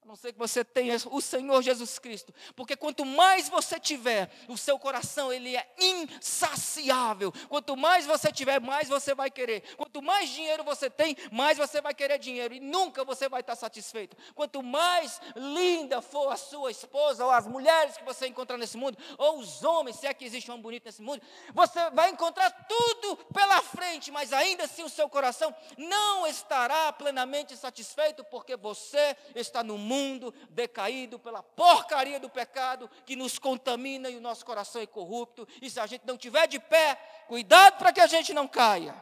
[0.04, 2.34] A não ser que você tenha o Senhor Jesus Cristo.
[2.58, 7.32] Porque quanto mais você tiver, o seu coração ele é insaciável.
[7.48, 9.62] Quanto mais você tiver, mais você vai querer.
[9.78, 12.54] Quanto mais dinheiro você tem, mais você vai querer dinheiro.
[12.54, 14.18] E nunca você vai estar satisfeito.
[14.36, 18.98] Quanto mais linda for a sua esposa, ou as mulheres que você encontrar nesse mundo,
[19.18, 21.22] ou os homens, se é que existe um bonito nesse mundo,
[21.54, 27.56] você vai encontrar tudo pela frente, mas ainda assim o seu coração não estará plenamente
[27.56, 34.10] satisfeito, porque você está no mundo mundo decaído pela porcaria do pecado que nos contamina
[34.10, 35.48] e o nosso coração é corrupto.
[35.62, 36.96] E se a gente não tiver de pé,
[37.28, 38.96] cuidado para que a gente não caia.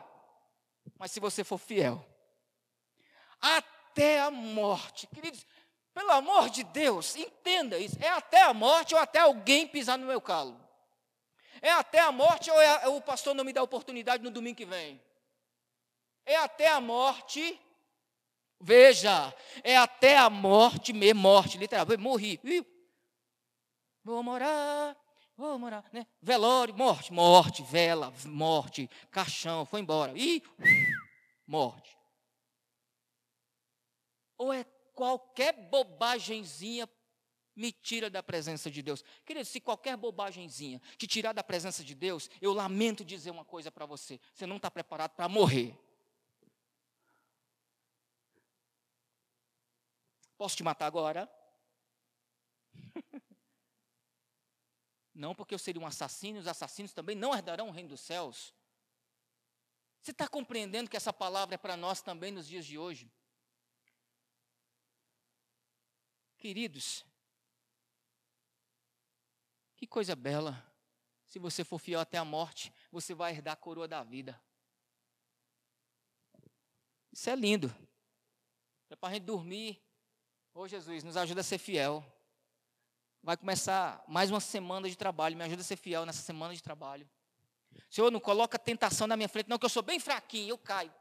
[0.98, 2.06] Mas se você for fiel,
[3.40, 5.46] até a morte, queridos,
[5.94, 7.98] pelo amor de Deus, entenda isso.
[8.02, 10.60] É até a morte ou até alguém pisar no meu calo.
[11.62, 14.66] É até a morte ou é, o pastor não me dá oportunidade no domingo que
[14.66, 15.02] vem.
[16.26, 17.60] É até a morte
[18.62, 19.34] Veja,
[19.64, 21.86] é até a morte mesmo, morte, literal.
[21.98, 22.40] Morri.
[24.04, 24.96] Vou morar,
[25.36, 26.06] vou morar, né?
[26.22, 30.14] Velório, morte, morte, vela, morte, caixão, foi embora.
[30.16, 30.42] Ih,
[31.46, 31.98] morte.
[34.38, 36.88] Ou é qualquer bobagemzinha
[37.56, 39.04] me tira da presença de Deus.
[39.26, 43.72] Querido, se qualquer bobagemzinha te tirar da presença de Deus, eu lamento dizer uma coisa
[43.72, 45.78] para você: você não está preparado para morrer.
[50.42, 51.32] Posso te matar agora?
[55.14, 58.52] não, porque eu seria um assassino, os assassinos também não herdarão o reino dos céus.
[60.02, 63.14] Você está compreendendo que essa palavra é para nós também nos dias de hoje?
[66.40, 67.06] Queridos,
[69.76, 70.74] que coisa bela.
[71.24, 74.42] Se você for fiel até a morte, você vai herdar a coroa da vida.
[77.12, 77.72] Isso é lindo.
[78.90, 79.91] É para a gente dormir
[80.54, 82.06] Ô Jesus, nos ajuda a ser fiel.
[83.24, 85.38] Vai começar mais uma semana de trabalho.
[85.38, 87.10] Me ajuda a ser fiel nessa semana de trabalho.
[87.90, 90.94] Senhor, não coloca tentação na minha frente, não, que eu sou bem fraquinho, eu caio.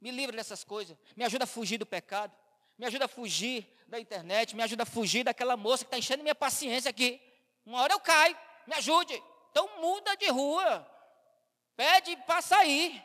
[0.00, 0.96] Me livre dessas coisas.
[1.16, 2.34] Me ajuda a fugir do pecado.
[2.76, 4.56] Me ajuda a fugir da internet.
[4.56, 7.20] Me ajuda a fugir daquela moça que está enchendo minha paciência aqui.
[7.64, 8.36] Uma hora eu caio.
[8.66, 9.22] Me ajude.
[9.52, 10.84] Então muda de rua.
[11.76, 13.00] Pede para sair.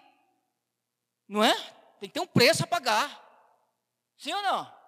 [1.27, 1.53] Não é?
[1.99, 3.21] Tem que ter um preço a pagar.
[4.17, 4.84] Sim ou não?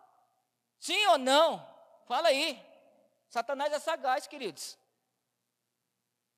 [0.88, 1.68] Sim ou não?
[2.06, 2.58] Fala aí.
[3.28, 4.78] Satanás é sagaz, queridos.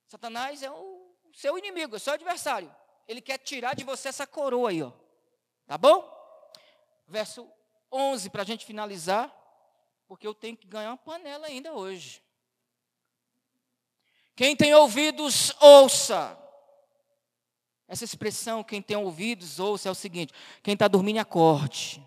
[0.08, 2.76] Satanás é o seu inimigo, é seu adversário.
[3.08, 4.92] Ele quer tirar de você essa coroa aí, ó.
[5.68, 6.04] Tá bom?
[7.08, 7.48] Verso
[7.92, 9.32] 11, para a gente finalizar,
[10.08, 12.24] porque eu tenho que ganhar uma panela ainda hoje.
[14.36, 16.36] Quem tem ouvidos, ouça.
[17.88, 20.34] Essa expressão, quem tem ouvidos, ouça, é o seguinte:
[20.64, 22.04] quem está dormindo, acorde.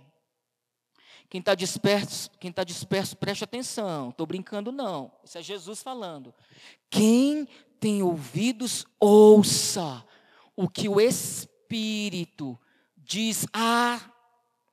[1.33, 4.11] Quem está disperso, quem está disperso, preste atenção.
[4.11, 5.11] Estou brincando, não.
[5.25, 6.35] Isso é Jesus falando.
[6.91, 7.49] Quem
[7.81, 10.07] tem ouvidos, ouça
[10.55, 12.61] o que o Espírito
[12.99, 13.99] diz a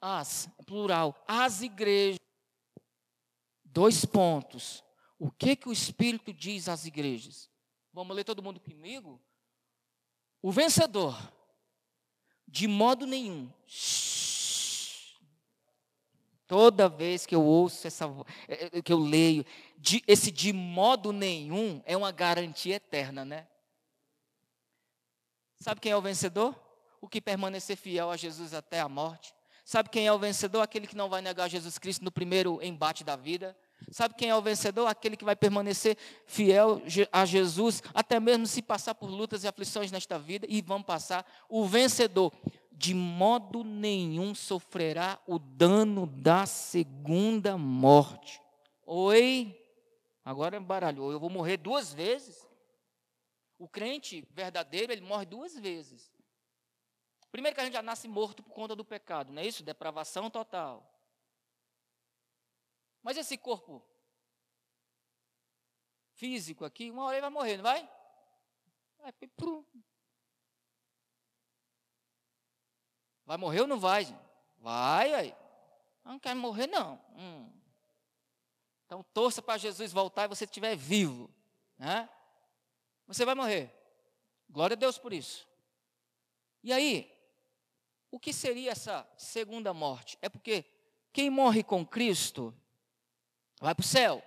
[0.02, 2.20] as, plural, as igrejas.
[3.64, 4.84] Dois pontos.
[5.18, 7.50] O que que o Espírito diz às igrejas?
[7.94, 9.18] Vamos ler todo mundo comigo?
[10.42, 11.18] O vencedor,
[12.46, 13.50] de modo nenhum,
[16.50, 18.06] Toda vez que eu ouço essa
[18.48, 19.46] é, é, que eu leio,
[19.78, 23.48] de, esse de modo nenhum é uma garantia eterna, né?
[25.60, 26.60] Sabe quem é o vencedor?
[27.00, 29.32] O que permanecer fiel a Jesus até a morte.
[29.64, 30.62] Sabe quem é o vencedor?
[30.62, 33.56] Aquele que não vai negar Jesus Cristo no primeiro embate da vida.
[33.92, 34.88] Sabe quem é o vencedor?
[34.88, 35.96] Aquele que vai permanecer
[36.26, 36.82] fiel
[37.12, 41.24] a Jesus, até mesmo se passar por lutas e aflições nesta vida, e vão passar.
[41.48, 42.34] O vencedor
[42.80, 48.42] de modo nenhum sofrerá o dano da segunda morte.
[48.86, 49.54] Oi?
[50.24, 52.48] Agora baralhou, eu vou morrer duas vezes.
[53.58, 56.10] O crente verdadeiro, ele morre duas vezes.
[57.30, 59.62] Primeiro que a gente já nasce morto por conta do pecado, não é isso?
[59.62, 60.90] Depravação total.
[63.04, 63.86] Mas esse corpo
[66.14, 67.90] físico aqui, uma hora ele vai morrer, não vai?
[69.00, 69.14] Vai,
[73.30, 74.08] Vai morrer ou não vai?
[74.58, 75.36] Vai, aí.
[76.04, 77.00] Não quer morrer, não.
[77.16, 77.48] Hum.
[78.88, 81.30] Então, torça para Jesus voltar e você estiver vivo.
[81.78, 82.10] Né?
[83.06, 83.72] Você vai morrer.
[84.50, 85.48] Glória a Deus por isso.
[86.64, 87.16] E aí,
[88.10, 90.18] o que seria essa segunda morte?
[90.24, 90.66] É porque
[91.14, 92.52] quem morre com Cristo
[93.62, 94.24] vai para o céu,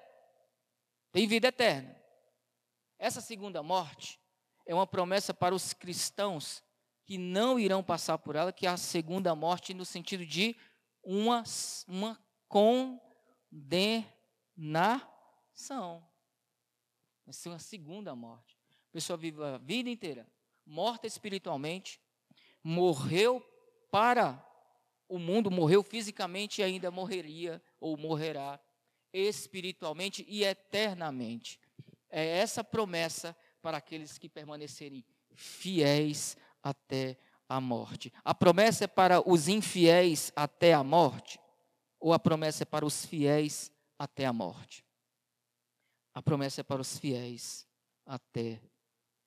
[1.11, 2.01] tem vida eterna.
[3.01, 4.21] Essa segunda morte
[4.65, 6.63] é uma promessa para os cristãos
[7.13, 10.57] que não irão passar por ela, que é a segunda morte, no sentido de
[11.05, 11.45] uma,
[11.87, 14.09] uma condenação.
[17.27, 18.59] Vai ser uma segunda morte.
[18.89, 20.27] A pessoa vive a vida inteira
[20.65, 22.01] morta espiritualmente,
[22.65, 23.47] morreu
[23.91, 24.43] para
[25.07, 28.59] o mundo, morreu fisicamente e ainda morreria ou morrerá
[29.13, 31.61] espiritualmente e eternamente.
[32.09, 35.05] É essa promessa para aqueles que permanecerem
[35.35, 38.13] fiéis até a morte.
[38.25, 41.39] A promessa é para os infiéis até a morte?
[42.01, 44.85] Ou a promessa é para os fiéis até a morte?
[46.15, 47.67] A promessa é para os fiéis
[48.07, 48.61] até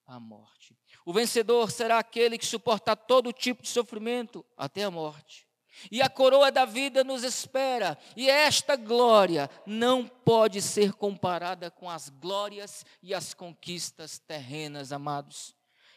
[0.06, 0.78] a morte.
[1.06, 5.48] O vencedor será aquele que suportar todo tipo de sofrimento até a morte.
[5.92, 11.90] E a coroa da vida nos espera, e esta glória não pode ser comparada com
[11.90, 15.54] as glórias e as conquistas terrenas, amados.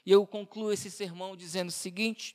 [0.09, 2.35] E eu concluo esse sermão dizendo o seguinte: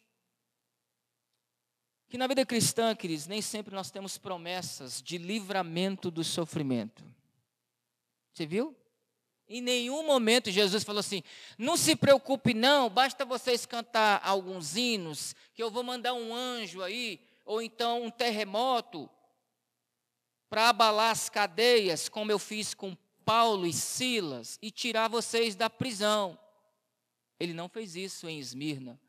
[2.07, 7.03] que na vida cristã, queridos, nem sempre nós temos promessas de livramento do sofrimento.
[8.31, 8.75] Você viu?
[9.47, 11.23] Em nenhum momento Jesus falou assim:
[11.57, 16.83] não se preocupe, não, basta vocês cantar alguns hinos, que eu vou mandar um anjo
[16.83, 19.09] aí, ou então um terremoto,
[20.47, 22.95] para abalar as cadeias, como eu fiz com
[23.25, 26.37] Paulo e Silas, e tirar vocês da prisão.
[27.39, 28.99] Ele não fez isso em Esmirna.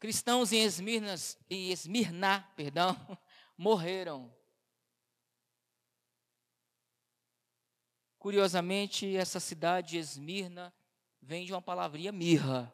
[0.00, 1.14] Cristãos em Esmirna,
[1.50, 2.96] em Esmirna, perdão,
[3.56, 4.34] morreram.
[8.18, 10.74] Curiosamente, essa cidade Esmirna
[11.20, 12.72] vem de uma palavrinha mirra.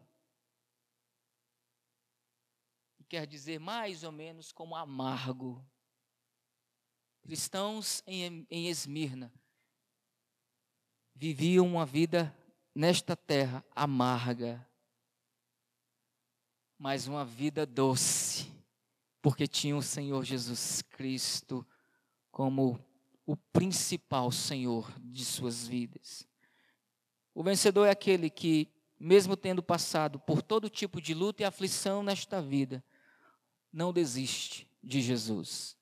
[2.96, 5.64] Que quer dizer mais ou menos como amargo.
[7.22, 9.32] Cristãos em, em Esmirna
[11.12, 12.32] viviam uma vida
[12.76, 14.68] nesta terra amarga,
[16.78, 18.52] mas uma vida doce,
[19.22, 21.66] porque tinha o Senhor Jesus Cristo
[22.30, 22.78] como
[23.24, 26.28] o principal Senhor de suas vidas.
[27.34, 28.70] O vencedor é aquele que,
[29.00, 32.84] mesmo tendo passado por todo tipo de luta e aflição nesta vida,
[33.72, 35.78] não desiste de Jesus.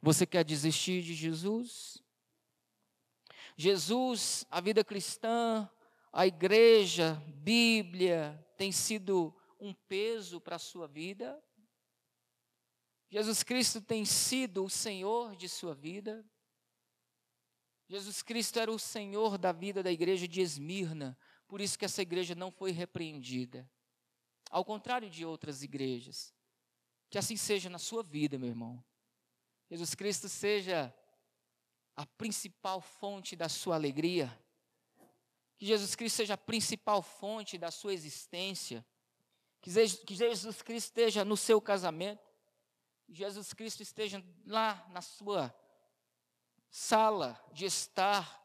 [0.00, 2.00] Você quer desistir de Jesus?
[3.56, 5.68] Jesus, a vida cristã,
[6.16, 11.38] a igreja, Bíblia, tem sido um peso para a sua vida?
[13.10, 16.24] Jesus Cristo tem sido o Senhor de sua vida.
[17.86, 22.00] Jesus Cristo era o Senhor da vida da igreja de Esmirna, por isso que essa
[22.00, 23.70] igreja não foi repreendida.
[24.50, 26.34] Ao contrário de outras igrejas.
[27.10, 28.82] Que assim seja na sua vida, meu irmão.
[29.68, 30.94] Jesus Cristo seja
[31.94, 34.34] a principal fonte da sua alegria.
[35.56, 38.84] Que Jesus Cristo seja a principal fonte da sua existência.
[39.60, 42.22] Que Jesus Cristo esteja no seu casamento.
[43.06, 45.54] Que Jesus Cristo esteja lá na sua
[46.68, 48.44] sala de estar,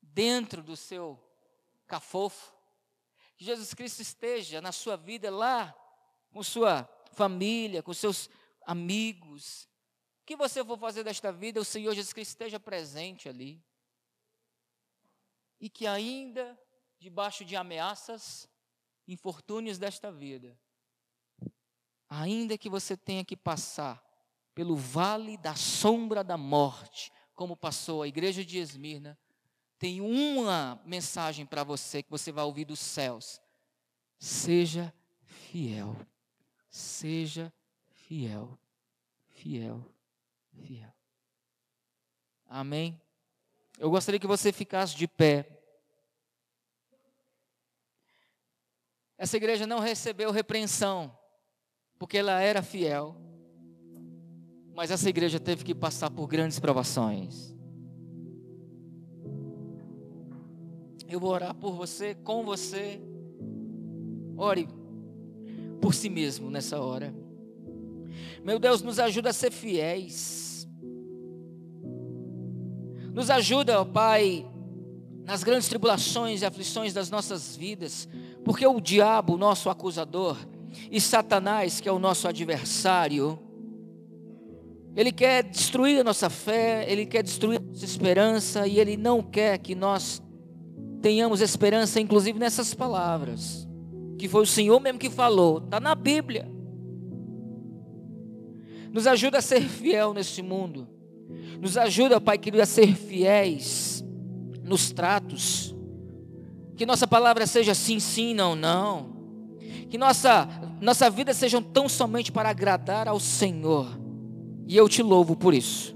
[0.00, 1.22] dentro do seu
[1.86, 2.52] cafofo.
[3.36, 5.74] Que Jesus Cristo esteja na sua vida lá,
[6.32, 8.28] com sua família, com seus
[8.66, 9.68] amigos.
[10.22, 13.62] O que você for fazer desta vida, o Senhor Jesus Cristo esteja presente ali.
[15.62, 16.58] E que ainda,
[16.98, 18.48] debaixo de ameaças,
[19.06, 20.58] infortúnios desta vida,
[22.08, 24.04] ainda que você tenha que passar
[24.56, 29.16] pelo vale da sombra da morte, como passou a igreja de Esmirna,
[29.78, 33.40] tem uma mensagem para você que você vai ouvir dos céus.
[34.18, 34.92] Seja
[35.22, 35.96] fiel.
[36.68, 37.52] Seja
[37.86, 38.58] fiel.
[39.28, 39.86] Fiel.
[40.50, 40.92] Fiel.
[42.46, 43.00] Amém?
[43.78, 45.46] Eu gostaria que você ficasse de pé.
[49.18, 51.16] Essa igreja não recebeu repreensão,
[51.98, 53.16] porque ela era fiel.
[54.74, 57.54] Mas essa igreja teve que passar por grandes provações.
[61.08, 63.00] Eu vou orar por você, com você.
[64.36, 64.66] Ore
[65.80, 67.12] por si mesmo nessa hora.
[68.42, 70.51] Meu Deus, nos ajuda a ser fiéis.
[73.12, 74.46] Nos ajuda, ó Pai,
[75.24, 78.08] nas grandes tribulações e aflições das nossas vidas,
[78.44, 80.36] porque o diabo, nosso acusador,
[80.90, 83.38] e Satanás, que é o nosso adversário,
[84.96, 89.22] ele quer destruir a nossa fé, ele quer destruir a nossa esperança e ele não
[89.22, 90.22] quer que nós
[91.00, 93.66] tenhamos esperança, inclusive nessas palavras,
[94.18, 96.50] que foi o Senhor mesmo que falou, está na Bíblia.
[98.92, 100.86] Nos ajuda a ser fiel nesse mundo,
[101.60, 104.04] nos ajuda, Pai querido, a ser fiéis
[104.64, 105.74] nos tratos,
[106.76, 109.12] que nossa palavra seja sim, sim, não, não,
[109.88, 110.48] que nossa,
[110.80, 114.02] nossa vida seja tão somente para agradar ao Senhor
[114.66, 115.94] e eu te louvo por isso.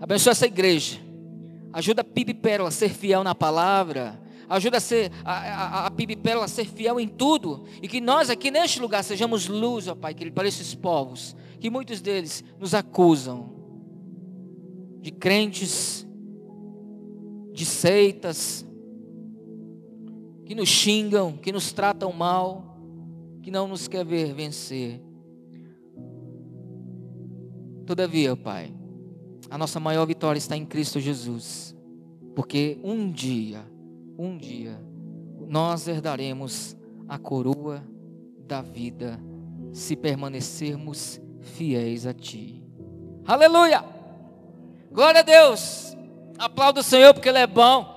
[0.00, 1.00] Abençoa essa igreja.
[1.72, 4.20] Ajuda a Pibe Pérola a ser fiel na palavra.
[4.48, 7.64] Ajuda a, ser, a, a, a Pérola a ser fiel em tudo.
[7.82, 11.34] E que nós aqui neste lugar sejamos luz, ó Pai, querido, para esses povos.
[11.58, 13.55] Que muitos deles nos acusam
[15.06, 16.04] de crentes,
[17.52, 18.66] de seitas,
[20.44, 22.76] que nos xingam, que nos tratam mal,
[23.40, 25.00] que não nos quer ver vencer.
[27.86, 28.74] Todavia, Pai,
[29.48, 31.72] a nossa maior vitória está em Cristo Jesus,
[32.34, 33.64] porque um dia,
[34.18, 34.76] um dia,
[35.46, 36.76] nós herdaremos
[37.06, 37.80] a coroa
[38.44, 39.20] da vida
[39.72, 42.60] se permanecermos fiéis a Ti.
[43.24, 43.95] Aleluia!
[44.90, 45.96] Glória a Deus!
[46.38, 47.95] Aplauda o Senhor porque Ele é bom.